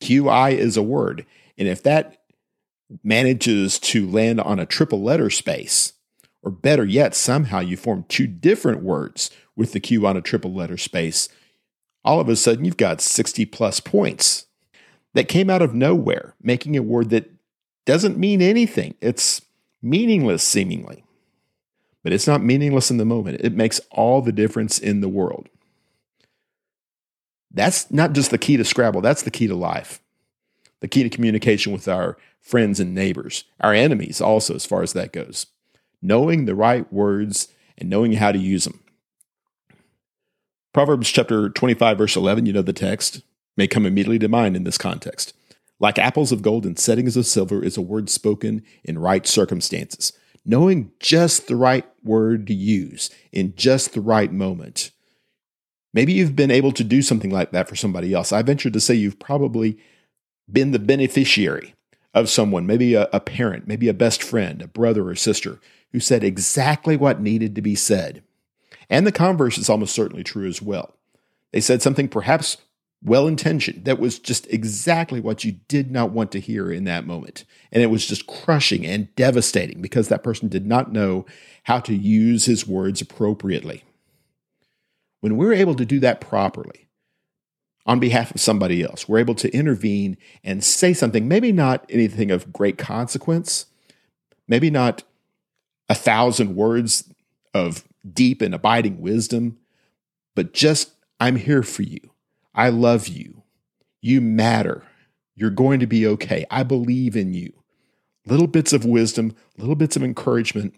QI 0.00 0.56
is 0.56 0.76
a 0.76 0.82
word, 0.82 1.26
and 1.56 1.68
if 1.68 1.82
that 1.82 2.22
manages 3.02 3.78
to 3.78 4.08
land 4.08 4.40
on 4.40 4.58
a 4.58 4.66
triple 4.66 5.02
letter 5.02 5.30
space, 5.30 5.94
or 6.42 6.50
better 6.50 6.84
yet, 6.84 7.14
somehow 7.14 7.60
you 7.60 7.76
form 7.76 8.04
two 8.08 8.26
different 8.26 8.82
words 8.82 9.30
with 9.56 9.72
the 9.72 9.80
Q 9.80 10.06
on 10.06 10.16
a 10.16 10.22
triple 10.22 10.54
letter 10.54 10.76
space, 10.76 11.28
all 12.04 12.20
of 12.20 12.28
a 12.28 12.36
sudden 12.36 12.64
you've 12.64 12.76
got 12.76 13.00
60 13.00 13.44
plus 13.46 13.80
points 13.80 14.46
that 15.14 15.28
came 15.28 15.50
out 15.50 15.62
of 15.62 15.74
nowhere, 15.74 16.34
making 16.40 16.76
a 16.76 16.82
word 16.82 17.10
that 17.10 17.30
doesn't 17.88 18.18
mean 18.18 18.42
anything. 18.42 18.94
It's 19.00 19.40
meaningless, 19.80 20.42
seemingly. 20.42 21.04
But 22.04 22.12
it's 22.12 22.26
not 22.26 22.42
meaningless 22.42 22.90
in 22.90 22.98
the 22.98 23.06
moment. 23.06 23.40
It 23.40 23.54
makes 23.54 23.80
all 23.90 24.20
the 24.20 24.30
difference 24.30 24.78
in 24.78 25.00
the 25.00 25.08
world. 25.08 25.48
That's 27.50 27.90
not 27.90 28.12
just 28.12 28.30
the 28.30 28.36
key 28.36 28.58
to 28.58 28.64
Scrabble, 28.64 29.00
that's 29.00 29.22
the 29.22 29.30
key 29.30 29.46
to 29.46 29.54
life. 29.54 30.02
The 30.80 30.86
key 30.86 31.02
to 31.02 31.08
communication 31.08 31.72
with 31.72 31.88
our 31.88 32.18
friends 32.42 32.78
and 32.78 32.94
neighbors, 32.94 33.44
our 33.58 33.72
enemies, 33.72 34.20
also, 34.20 34.54
as 34.54 34.66
far 34.66 34.82
as 34.82 34.92
that 34.92 35.10
goes. 35.10 35.46
Knowing 36.02 36.44
the 36.44 36.54
right 36.54 36.92
words 36.92 37.48
and 37.78 37.88
knowing 37.88 38.12
how 38.12 38.32
to 38.32 38.38
use 38.38 38.64
them. 38.64 38.84
Proverbs 40.74 41.08
chapter 41.08 41.48
25, 41.48 41.96
verse 41.96 42.16
11, 42.16 42.44
you 42.44 42.52
know 42.52 42.60
the 42.60 42.74
text, 42.74 43.22
may 43.56 43.66
come 43.66 43.86
immediately 43.86 44.18
to 44.18 44.28
mind 44.28 44.56
in 44.56 44.64
this 44.64 44.76
context. 44.76 45.32
Like 45.80 45.98
apples 45.98 46.32
of 46.32 46.42
gold 46.42 46.66
and 46.66 46.78
settings 46.78 47.16
of 47.16 47.26
silver 47.26 47.62
is 47.62 47.76
a 47.76 47.82
word 47.82 48.10
spoken 48.10 48.62
in 48.84 48.98
right 48.98 49.26
circumstances. 49.26 50.12
Knowing 50.44 50.90
just 50.98 51.46
the 51.46 51.56
right 51.56 51.86
word 52.02 52.46
to 52.46 52.54
use 52.54 53.10
in 53.32 53.54
just 53.54 53.92
the 53.92 54.00
right 54.00 54.32
moment. 54.32 54.90
Maybe 55.92 56.12
you've 56.12 56.36
been 56.36 56.50
able 56.50 56.72
to 56.72 56.84
do 56.84 57.02
something 57.02 57.30
like 57.30 57.50
that 57.52 57.68
for 57.68 57.76
somebody 57.76 58.12
else. 58.12 58.32
I 58.32 58.42
venture 58.42 58.70
to 58.70 58.80
say 58.80 58.94
you've 58.94 59.18
probably 59.18 59.78
been 60.50 60.72
the 60.72 60.78
beneficiary 60.78 61.74
of 62.14 62.28
someone, 62.28 62.66
maybe 62.66 62.94
a, 62.94 63.08
a 63.12 63.20
parent, 63.20 63.66
maybe 63.68 63.88
a 63.88 63.94
best 63.94 64.22
friend, 64.22 64.62
a 64.62 64.68
brother 64.68 65.08
or 65.08 65.14
sister, 65.14 65.60
who 65.92 66.00
said 66.00 66.24
exactly 66.24 66.96
what 66.96 67.20
needed 67.20 67.54
to 67.54 67.62
be 67.62 67.74
said. 67.74 68.22
And 68.90 69.06
the 69.06 69.12
converse 69.12 69.58
is 69.58 69.68
almost 69.68 69.94
certainly 69.94 70.24
true 70.24 70.46
as 70.46 70.62
well. 70.62 70.94
They 71.52 71.60
said 71.60 71.82
something 71.82 72.08
perhaps 72.08 72.58
well 73.02 73.28
intentioned. 73.28 73.84
That 73.84 74.00
was 74.00 74.18
just 74.18 74.46
exactly 74.48 75.20
what 75.20 75.44
you 75.44 75.52
did 75.68 75.90
not 75.90 76.10
want 76.10 76.32
to 76.32 76.40
hear 76.40 76.70
in 76.70 76.84
that 76.84 77.06
moment. 77.06 77.44
And 77.70 77.82
it 77.82 77.86
was 77.86 78.06
just 78.06 78.26
crushing 78.26 78.84
and 78.86 79.14
devastating 79.14 79.80
because 79.80 80.08
that 80.08 80.24
person 80.24 80.48
did 80.48 80.66
not 80.66 80.92
know 80.92 81.24
how 81.64 81.80
to 81.80 81.94
use 81.94 82.46
his 82.46 82.66
words 82.66 83.00
appropriately. 83.00 83.84
When 85.20 85.36
we're 85.36 85.52
able 85.52 85.74
to 85.76 85.84
do 85.84 86.00
that 86.00 86.20
properly, 86.20 86.88
on 87.86 88.00
behalf 88.00 88.34
of 88.34 88.40
somebody 88.40 88.82
else, 88.82 89.08
we're 89.08 89.18
able 89.18 89.34
to 89.36 89.50
intervene 89.54 90.18
and 90.44 90.62
say 90.62 90.92
something, 90.92 91.26
maybe 91.26 91.52
not 91.52 91.86
anything 91.88 92.30
of 92.30 92.52
great 92.52 92.76
consequence, 92.76 93.66
maybe 94.46 94.70
not 94.70 95.04
a 95.88 95.94
thousand 95.94 96.54
words 96.54 97.12
of 97.54 97.84
deep 98.12 98.42
and 98.42 98.54
abiding 98.54 99.00
wisdom, 99.00 99.56
but 100.34 100.52
just, 100.52 100.92
I'm 101.18 101.36
here 101.36 101.62
for 101.62 101.82
you. 101.82 102.00
I 102.58 102.70
love 102.70 103.06
you. 103.06 103.44
You 104.00 104.20
matter. 104.20 104.82
You're 105.36 105.50
going 105.50 105.78
to 105.78 105.86
be 105.86 106.04
okay. 106.08 106.44
I 106.50 106.64
believe 106.64 107.16
in 107.16 107.32
you. 107.32 107.52
Little 108.26 108.48
bits 108.48 108.72
of 108.72 108.84
wisdom, 108.84 109.36
little 109.56 109.76
bits 109.76 109.94
of 109.94 110.02
encouragement 110.02 110.74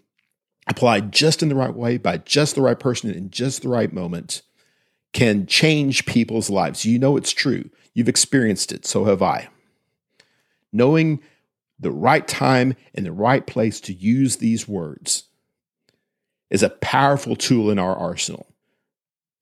applied 0.67 1.11
just 1.11 1.41
in 1.41 1.49
the 1.49 1.55
right 1.55 1.73
way 1.73 1.97
by 1.97 2.17
just 2.17 2.53
the 2.53 2.61
right 2.61 2.79
person 2.79 3.09
in 3.09 3.31
just 3.31 3.63
the 3.63 3.67
right 3.67 3.91
moment 3.91 4.43
can 5.11 5.47
change 5.47 6.05
people's 6.05 6.51
lives. 6.51 6.85
You 6.85 6.99
know 6.99 7.17
it's 7.17 7.31
true. 7.31 7.71
You've 7.95 8.07
experienced 8.07 8.71
it. 8.71 8.85
So 8.85 9.05
have 9.05 9.23
I. 9.23 9.49
Knowing 10.71 11.19
the 11.79 11.91
right 11.91 12.27
time 12.27 12.75
and 12.93 13.07
the 13.07 13.11
right 13.11 13.47
place 13.47 13.81
to 13.81 13.93
use 13.93 14.35
these 14.37 14.67
words 14.67 15.23
is 16.51 16.61
a 16.61 16.69
powerful 16.69 17.35
tool 17.35 17.71
in 17.71 17.79
our 17.79 17.95
arsenal 17.95 18.45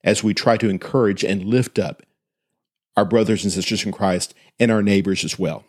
as 0.05 0.23
we 0.23 0.33
try 0.33 0.55
to 0.55 0.69
encourage 0.69 1.25
and 1.25 1.43
lift 1.43 1.77
up 1.77 2.01
our 2.99 3.05
brothers 3.05 3.45
and 3.45 3.53
sisters 3.53 3.85
in 3.85 3.93
Christ 3.93 4.33
and 4.59 4.69
our 4.69 4.83
neighbors 4.83 5.23
as 5.23 5.39
well, 5.39 5.63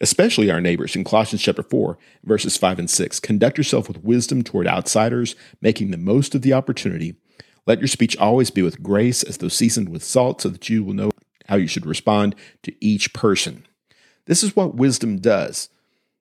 especially 0.00 0.52
our 0.52 0.60
neighbors 0.60 0.94
in 0.94 1.02
Colossians 1.02 1.42
chapter 1.42 1.64
4, 1.64 1.98
verses 2.22 2.56
5 2.56 2.78
and 2.78 2.88
6. 2.88 3.18
Conduct 3.18 3.58
yourself 3.58 3.88
with 3.88 4.04
wisdom 4.04 4.44
toward 4.44 4.68
outsiders, 4.68 5.34
making 5.60 5.90
the 5.90 5.96
most 5.96 6.36
of 6.36 6.42
the 6.42 6.52
opportunity. 6.52 7.16
Let 7.66 7.80
your 7.80 7.88
speech 7.88 8.16
always 8.18 8.52
be 8.52 8.62
with 8.62 8.84
grace, 8.84 9.24
as 9.24 9.38
though 9.38 9.48
seasoned 9.48 9.88
with 9.88 10.04
salt, 10.04 10.42
so 10.42 10.48
that 10.48 10.68
you 10.68 10.84
will 10.84 10.94
know 10.94 11.10
how 11.48 11.56
you 11.56 11.66
should 11.66 11.86
respond 11.86 12.36
to 12.62 12.72
each 12.80 13.12
person. 13.12 13.66
This 14.26 14.44
is 14.44 14.54
what 14.54 14.76
wisdom 14.76 15.18
does. 15.18 15.68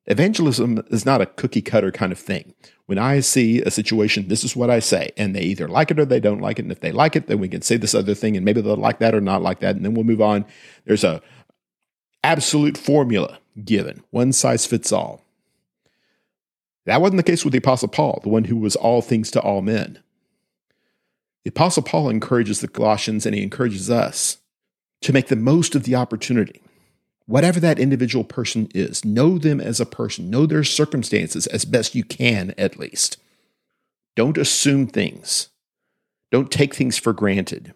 Evangelism 0.07 0.83
is 0.91 1.05
not 1.05 1.21
a 1.21 1.25
cookie 1.25 1.61
cutter 1.61 1.91
kind 1.91 2.11
of 2.11 2.19
thing. 2.19 2.53
When 2.85 2.99
I 2.99 3.19
see 3.21 3.61
a 3.61 3.71
situation, 3.71 4.27
this 4.27 4.43
is 4.43 4.55
what 4.55 4.69
I 4.69 4.79
say, 4.79 5.11
and 5.17 5.35
they 5.35 5.41
either 5.41 5.67
like 5.67 5.89
it 5.89 5.99
or 5.99 6.05
they 6.05 6.19
don't 6.19 6.41
like 6.41 6.59
it. 6.59 6.63
And 6.63 6.71
if 6.71 6.81
they 6.81 6.91
like 6.91 7.15
it, 7.15 7.25
then 7.27 7.39
we 7.39 7.49
can 7.49 7.63
say 7.63 7.77
this 7.77 7.95
other 7.95 8.13
thing, 8.13 8.35
and 8.35 8.45
maybe 8.45 8.61
they'll 8.61 8.75
like 8.75 8.99
that 8.99 9.15
or 9.15 9.21
not 9.21 9.41
like 9.41 9.61
that, 9.61 9.75
and 9.75 9.83
then 9.83 9.95
we'll 9.95 10.03
move 10.03 10.21
on. 10.21 10.45
There's 10.85 11.03
a 11.03 11.21
absolute 12.23 12.77
formula 12.77 13.39
given, 13.63 14.03
one 14.11 14.31
size 14.31 14.65
fits 14.65 14.91
all. 14.91 15.21
That 16.85 17.01
wasn't 17.01 17.17
the 17.17 17.23
case 17.23 17.43
with 17.43 17.51
the 17.51 17.57
Apostle 17.57 17.87
Paul, 17.87 18.19
the 18.21 18.29
one 18.29 18.43
who 18.43 18.57
was 18.57 18.75
all 18.75 19.01
things 19.01 19.31
to 19.31 19.41
all 19.41 19.61
men. 19.61 19.99
The 21.43 21.49
Apostle 21.49 21.83
Paul 21.83 22.09
encourages 22.09 22.59
the 22.59 22.67
Colossians 22.67 23.25
and 23.25 23.35
he 23.35 23.43
encourages 23.43 23.89
us 23.89 24.37
to 25.01 25.13
make 25.13 25.27
the 25.27 25.35
most 25.35 25.75
of 25.75 25.83
the 25.83 25.95
opportunity 25.95 26.61
whatever 27.25 27.59
that 27.59 27.79
individual 27.79 28.23
person 28.23 28.69
is, 28.73 29.03
know 29.03 29.37
them 29.37 29.59
as 29.59 29.79
a 29.79 29.85
person, 29.85 30.29
know 30.29 30.45
their 30.45 30.63
circumstances 30.63 31.47
as 31.47 31.65
best 31.65 31.95
you 31.95 32.03
can, 32.03 32.53
at 32.57 32.77
least. 32.77 33.17
Don't 34.15 34.37
assume 34.37 34.87
things, 34.87 35.49
don't 36.31 36.51
take 36.51 36.73
things 36.73 36.97
for 36.97 37.13
granted. 37.13 37.73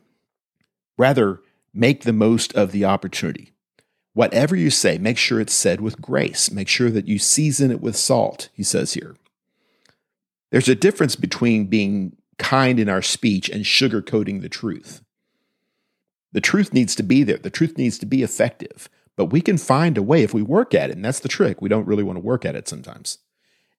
Rather, 0.97 1.41
make 1.73 2.03
the 2.03 2.13
most 2.13 2.53
of 2.55 2.71
the 2.71 2.83
opportunity. 2.83 3.53
Whatever 4.13 4.55
you 4.55 4.69
say, 4.69 4.97
make 4.97 5.17
sure 5.17 5.39
it's 5.39 5.53
said 5.53 5.79
with 5.79 6.01
grace. 6.01 6.51
Make 6.51 6.67
sure 6.67 6.89
that 6.89 7.07
you 7.07 7.19
season 7.19 7.71
it 7.71 7.79
with 7.79 7.95
salt, 7.95 8.49
he 8.53 8.63
says 8.63 8.93
here. 8.93 9.15
There's 10.51 10.67
a 10.67 10.75
difference 10.75 11.15
between 11.15 11.67
being 11.67 12.17
kind 12.37 12.79
in 12.79 12.89
our 12.89 13.01
speech 13.01 13.49
and 13.49 13.63
sugarcoating 13.63 14.41
the 14.41 14.49
truth. 14.49 15.01
The 16.31 16.41
truth 16.41 16.73
needs 16.73 16.95
to 16.95 17.03
be 17.03 17.23
there, 17.23 17.37
the 17.37 17.49
truth 17.49 17.77
needs 17.77 17.97
to 17.99 18.05
be 18.05 18.23
effective. 18.23 18.89
But 19.19 19.33
we 19.33 19.41
can 19.41 19.57
find 19.57 19.97
a 19.97 20.01
way 20.01 20.23
if 20.23 20.33
we 20.33 20.41
work 20.41 20.73
at 20.73 20.89
it. 20.89 20.95
And 20.95 21.03
that's 21.03 21.19
the 21.19 21.27
trick. 21.27 21.61
We 21.61 21.67
don't 21.67 21.85
really 21.85 22.03
want 22.03 22.15
to 22.15 22.23
work 22.23 22.45
at 22.45 22.55
it 22.55 22.69
sometimes. 22.69 23.17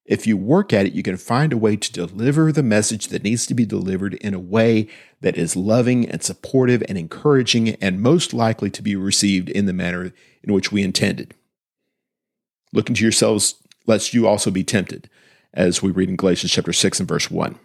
If 0.05 0.27
you 0.27 0.37
work 0.37 0.71
at 0.71 0.85
it, 0.85 0.93
you 0.93 1.01
can 1.01 1.17
find 1.17 1.51
a 1.51 1.57
way 1.57 1.77
to 1.77 1.91
deliver 1.91 2.51
the 2.51 2.61
message 2.61 3.07
that 3.07 3.23
needs 3.23 3.47
to 3.47 3.55
be 3.55 3.65
delivered 3.65 4.13
in 4.13 4.35
a 4.35 4.39
way 4.39 4.87
that 5.21 5.37
is 5.37 5.55
loving 5.55 6.07
and 6.07 6.21
supportive 6.21 6.83
and 6.87 6.95
encouraging 6.95 7.69
and 7.69 8.03
most 8.03 8.35
likely 8.35 8.69
to 8.69 8.83
be 8.83 8.95
received 8.95 9.49
in 9.49 9.65
the 9.65 9.73
manner 9.73 10.13
in 10.43 10.53
which 10.53 10.71
we 10.71 10.83
intended. 10.83 11.33
Look 12.71 12.89
into 12.89 13.01
yourselves, 13.01 13.55
lest 13.87 14.13
you 14.13 14.27
also 14.27 14.51
be 14.51 14.63
tempted, 14.63 15.09
as 15.55 15.81
we 15.81 15.89
read 15.89 16.09
in 16.09 16.17
Galatians 16.17 16.51
chapter 16.51 16.71
6 16.71 16.99
and 16.99 17.09
verse 17.09 17.31
1. 17.31 17.57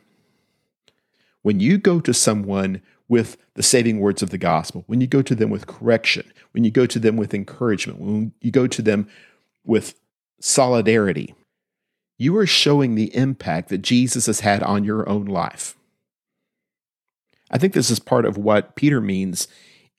When 1.42 1.60
you 1.60 1.76
go 1.76 2.00
to 2.00 2.14
someone 2.14 2.80
with 3.08 3.36
the 3.54 3.62
saving 3.62 4.00
words 4.00 4.22
of 4.22 4.30
the 4.30 4.38
gospel, 4.38 4.84
when 4.86 5.00
you 5.00 5.06
go 5.06 5.22
to 5.22 5.34
them 5.34 5.50
with 5.50 5.66
correction, 5.66 6.32
when 6.52 6.64
you 6.64 6.70
go 6.70 6.86
to 6.86 6.98
them 6.98 7.16
with 7.16 7.34
encouragement, 7.34 8.00
when 8.00 8.32
you 8.40 8.50
go 8.50 8.66
to 8.66 8.82
them 8.82 9.08
with 9.64 9.94
solidarity, 10.40 11.34
you 12.18 12.36
are 12.36 12.46
showing 12.46 12.94
the 12.94 13.14
impact 13.14 13.68
that 13.68 13.82
Jesus 13.82 14.26
has 14.26 14.40
had 14.40 14.62
on 14.62 14.84
your 14.84 15.08
own 15.08 15.26
life. 15.26 15.76
I 17.50 17.58
think 17.58 17.74
this 17.74 17.90
is 17.90 18.00
part 18.00 18.24
of 18.24 18.36
what 18.36 18.74
Peter 18.74 19.00
means 19.00 19.46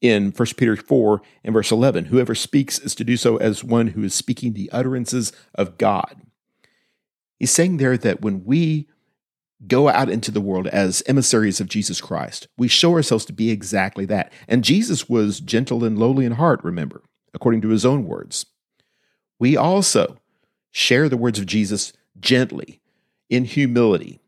in 0.02 0.32
1 0.32 0.48
Peter 0.58 0.76
4 0.76 1.22
and 1.44 1.54
verse 1.54 1.72
11. 1.72 2.06
Whoever 2.06 2.36
speaks 2.36 2.80
is 2.80 2.94
to 2.96 3.04
do 3.04 3.18
so 3.18 3.38
as 3.38 3.64
one 3.64 3.88
who 3.88 4.04
is 4.04 4.14
speaking 4.14 4.54
the 4.54 4.70
utterances 4.72 5.32
of 5.56 5.78
God. 5.78 6.22
He's 7.40 7.52
saying 7.52 7.78
there 7.78 7.98
that 7.98 8.22
when 8.22 8.44
we 8.46 8.88
go 9.66 9.90
out 9.90 10.10
into 10.10 10.30
the 10.30 10.42
world 10.42 10.68
as 10.68 11.02
emissaries 11.08 11.60
of 11.60 11.68
Jesus 11.68 12.02
Christ, 12.02 12.48
we 12.58 12.68
show 12.68 12.94
ourselves 12.94 13.26
to 13.26 13.34
be 13.34 13.50
exactly 13.50 14.06
that. 14.06 14.32
And 14.48 14.64
Jesus 14.64 15.10
was 15.10 15.40
gentle 15.40 15.84
and 15.84 15.98
lowly 15.98 16.26
in 16.26 16.34
heart, 16.34 16.64
remember, 16.64 17.02
according 17.34 17.62
to 17.62 17.70
his 17.70 17.86
own 17.86 18.06
words. 18.06 18.46
We 19.40 19.58
also 19.58 20.18
share 20.72 21.10
the 21.10 21.18
words 21.18 21.40
of 21.40 21.46
Jesus 21.46 21.94
gently, 22.20 22.82
in 23.30 23.46
humility, 23.46 24.20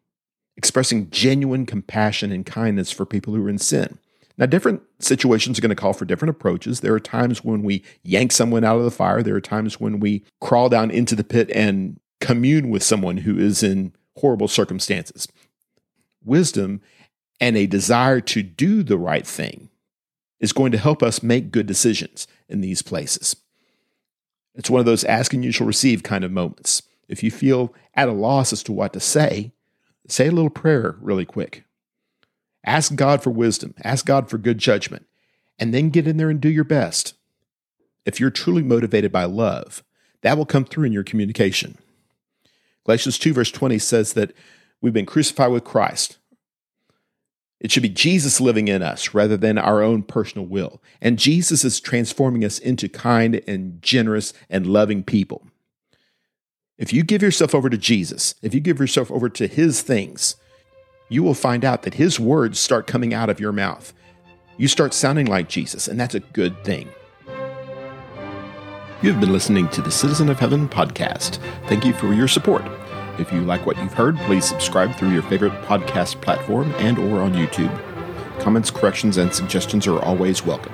expressing 0.57 1.09
genuine 1.09 1.65
compassion 1.65 2.31
and 2.31 2.45
kindness 2.45 2.91
for 2.91 3.05
people 3.05 3.33
who 3.33 3.45
are 3.45 3.49
in 3.49 3.57
sin. 3.57 3.97
Now, 4.37 4.45
different 4.45 4.81
situations 4.99 5.57
are 5.57 5.61
going 5.61 5.69
to 5.69 5.75
call 5.75 5.93
for 5.93 6.05
different 6.05 6.29
approaches. 6.29 6.79
There 6.79 6.93
are 6.93 6.99
times 6.99 7.43
when 7.43 7.61
we 7.61 7.83
yank 8.03 8.31
someone 8.31 8.63
out 8.63 8.77
of 8.77 8.85
the 8.85 8.91
fire. 8.91 9.21
There 9.21 9.35
are 9.35 9.41
times 9.41 9.79
when 9.79 9.99
we 9.99 10.23
crawl 10.39 10.69
down 10.69 10.91
into 10.91 11.13
the 11.13 11.25
pit 11.25 11.51
and 11.53 11.99
commune 12.21 12.69
with 12.69 12.81
someone 12.81 13.17
who 13.17 13.37
is 13.37 13.63
in 13.63 13.93
horrible 14.19 14.47
circumstances. 14.47 15.27
Wisdom 16.23 16.81
and 17.39 17.55
a 17.55 17.65
desire 17.65 18.21
to 18.21 18.43
do 18.43 18.83
the 18.83 18.97
right 18.97 19.25
thing 19.25 19.69
is 20.39 20.53
going 20.53 20.71
to 20.71 20.77
help 20.77 21.03
us 21.03 21.23
make 21.23 21.51
good 21.51 21.65
decisions 21.65 22.27
in 22.47 22.61
these 22.61 22.81
places. 22.81 23.35
It's 24.55 24.69
one 24.69 24.79
of 24.79 24.85
those 24.85 25.03
ask 25.03 25.33
and 25.33 25.43
you 25.43 25.51
shall 25.51 25.67
receive 25.67 26.03
kind 26.03 26.23
of 26.23 26.31
moments. 26.31 26.81
If 27.07 27.23
you 27.23 27.31
feel 27.31 27.73
at 27.95 28.09
a 28.09 28.13
loss 28.13 28.53
as 28.53 28.63
to 28.63 28.71
what 28.71 28.93
to 28.93 28.99
say, 28.99 29.51
say 30.07 30.27
a 30.27 30.31
little 30.31 30.49
prayer 30.49 30.95
really 31.01 31.25
quick. 31.25 31.63
Ask 32.65 32.95
God 32.95 33.23
for 33.23 33.29
wisdom, 33.29 33.73
ask 33.83 34.05
God 34.05 34.29
for 34.29 34.37
good 34.37 34.57
judgment, 34.57 35.05
and 35.57 35.73
then 35.73 35.89
get 35.89 36.07
in 36.07 36.17
there 36.17 36.29
and 36.29 36.41
do 36.41 36.49
your 36.49 36.63
best. 36.63 37.13
If 38.05 38.19
you're 38.19 38.29
truly 38.29 38.63
motivated 38.63 39.11
by 39.11 39.25
love, 39.25 39.83
that 40.21 40.37
will 40.37 40.45
come 40.45 40.65
through 40.65 40.85
in 40.85 40.91
your 40.91 41.03
communication. 41.03 41.77
Galatians 42.89 43.19
2, 43.19 43.33
verse 43.33 43.51
20 43.51 43.77
says 43.77 44.13
that 44.13 44.33
we've 44.81 44.93
been 44.93 45.05
crucified 45.05 45.51
with 45.51 45.63
Christ. 45.63 46.17
It 47.59 47.69
should 47.69 47.83
be 47.83 47.89
Jesus 47.89 48.41
living 48.41 48.67
in 48.67 48.81
us 48.81 49.13
rather 49.13 49.37
than 49.37 49.59
our 49.59 49.83
own 49.83 50.01
personal 50.01 50.47
will. 50.47 50.81
And 50.99 51.19
Jesus 51.19 51.63
is 51.63 51.79
transforming 51.79 52.43
us 52.43 52.57
into 52.57 52.89
kind 52.89 53.43
and 53.47 53.79
generous 53.79 54.33
and 54.49 54.65
loving 54.65 55.03
people. 55.03 55.45
If 56.79 56.91
you 56.91 57.03
give 57.03 57.21
yourself 57.21 57.53
over 57.53 57.69
to 57.69 57.77
Jesus, 57.77 58.33
if 58.41 58.55
you 58.55 58.59
give 58.59 58.79
yourself 58.79 59.11
over 59.11 59.29
to 59.29 59.45
His 59.45 59.83
things, 59.83 60.35
you 61.09 61.21
will 61.21 61.35
find 61.35 61.63
out 61.63 61.83
that 61.83 61.93
His 61.93 62.19
words 62.19 62.57
start 62.57 62.87
coming 62.87 63.13
out 63.13 63.29
of 63.29 63.39
your 63.39 63.51
mouth. 63.51 63.93
You 64.57 64.67
start 64.67 64.95
sounding 64.95 65.27
like 65.27 65.47
Jesus, 65.47 65.87
and 65.87 65.99
that's 65.99 66.15
a 66.15 66.21
good 66.21 66.63
thing. 66.63 66.89
You 69.01 69.13
have 69.13 69.21
been 69.21 69.31
listening 69.31 69.69
to 69.69 69.81
the 69.81 69.89
Citizen 69.89 70.27
of 70.27 70.41
Heaven 70.41 70.67
podcast. 70.67 71.37
Thank 71.67 71.85
you 71.85 71.93
for 71.93 72.13
your 72.13 72.27
support. 72.27 72.65
If 73.17 73.31
you 73.31 73.39
like 73.39 73.65
what 73.65 73.77
you've 73.77 73.93
heard, 73.93 74.17
please 74.17 74.43
subscribe 74.43 74.93
through 74.93 75.11
your 75.11 75.21
favorite 75.21 75.53
podcast 75.63 76.19
platform 76.19 76.73
and 76.79 76.99
or 76.99 77.21
on 77.21 77.33
YouTube. 77.33 77.71
Comments, 78.41 78.69
corrections, 78.69 79.15
and 79.15 79.33
suggestions 79.33 79.87
are 79.87 80.01
always 80.01 80.45
welcome. 80.45 80.73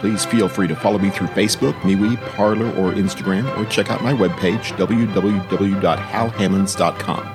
Please 0.00 0.24
feel 0.24 0.48
free 0.48 0.66
to 0.68 0.74
follow 0.74 0.98
me 0.98 1.10
through 1.10 1.26
Facebook, 1.28 1.74
MeWe, 1.80 2.16
Parler, 2.30 2.68
or 2.78 2.92
Instagram, 2.92 3.54
or 3.58 3.66
check 3.66 3.90
out 3.90 4.02
my 4.02 4.14
webpage, 4.14 4.74
www.halhammons.com. 4.78 7.26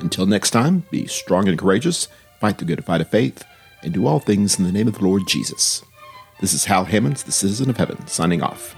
Until 0.00 0.26
next 0.26 0.50
time, 0.50 0.82
be 0.90 1.06
strong 1.06 1.48
and 1.48 1.56
courageous, 1.56 2.08
fight 2.40 2.58
the 2.58 2.64
good 2.64 2.84
fight 2.84 3.00
of 3.00 3.08
faith, 3.08 3.44
and 3.84 3.94
do 3.94 4.08
all 4.08 4.18
things 4.18 4.58
in 4.58 4.64
the 4.64 4.72
name 4.72 4.88
of 4.88 4.98
the 4.98 5.04
Lord 5.04 5.28
Jesus. 5.28 5.84
This 6.40 6.52
is 6.52 6.64
Hal 6.64 6.86
Hammons, 6.86 7.22
the 7.22 7.30
Citizen 7.30 7.70
of 7.70 7.76
Heaven, 7.76 8.08
signing 8.08 8.42
off. 8.42 8.75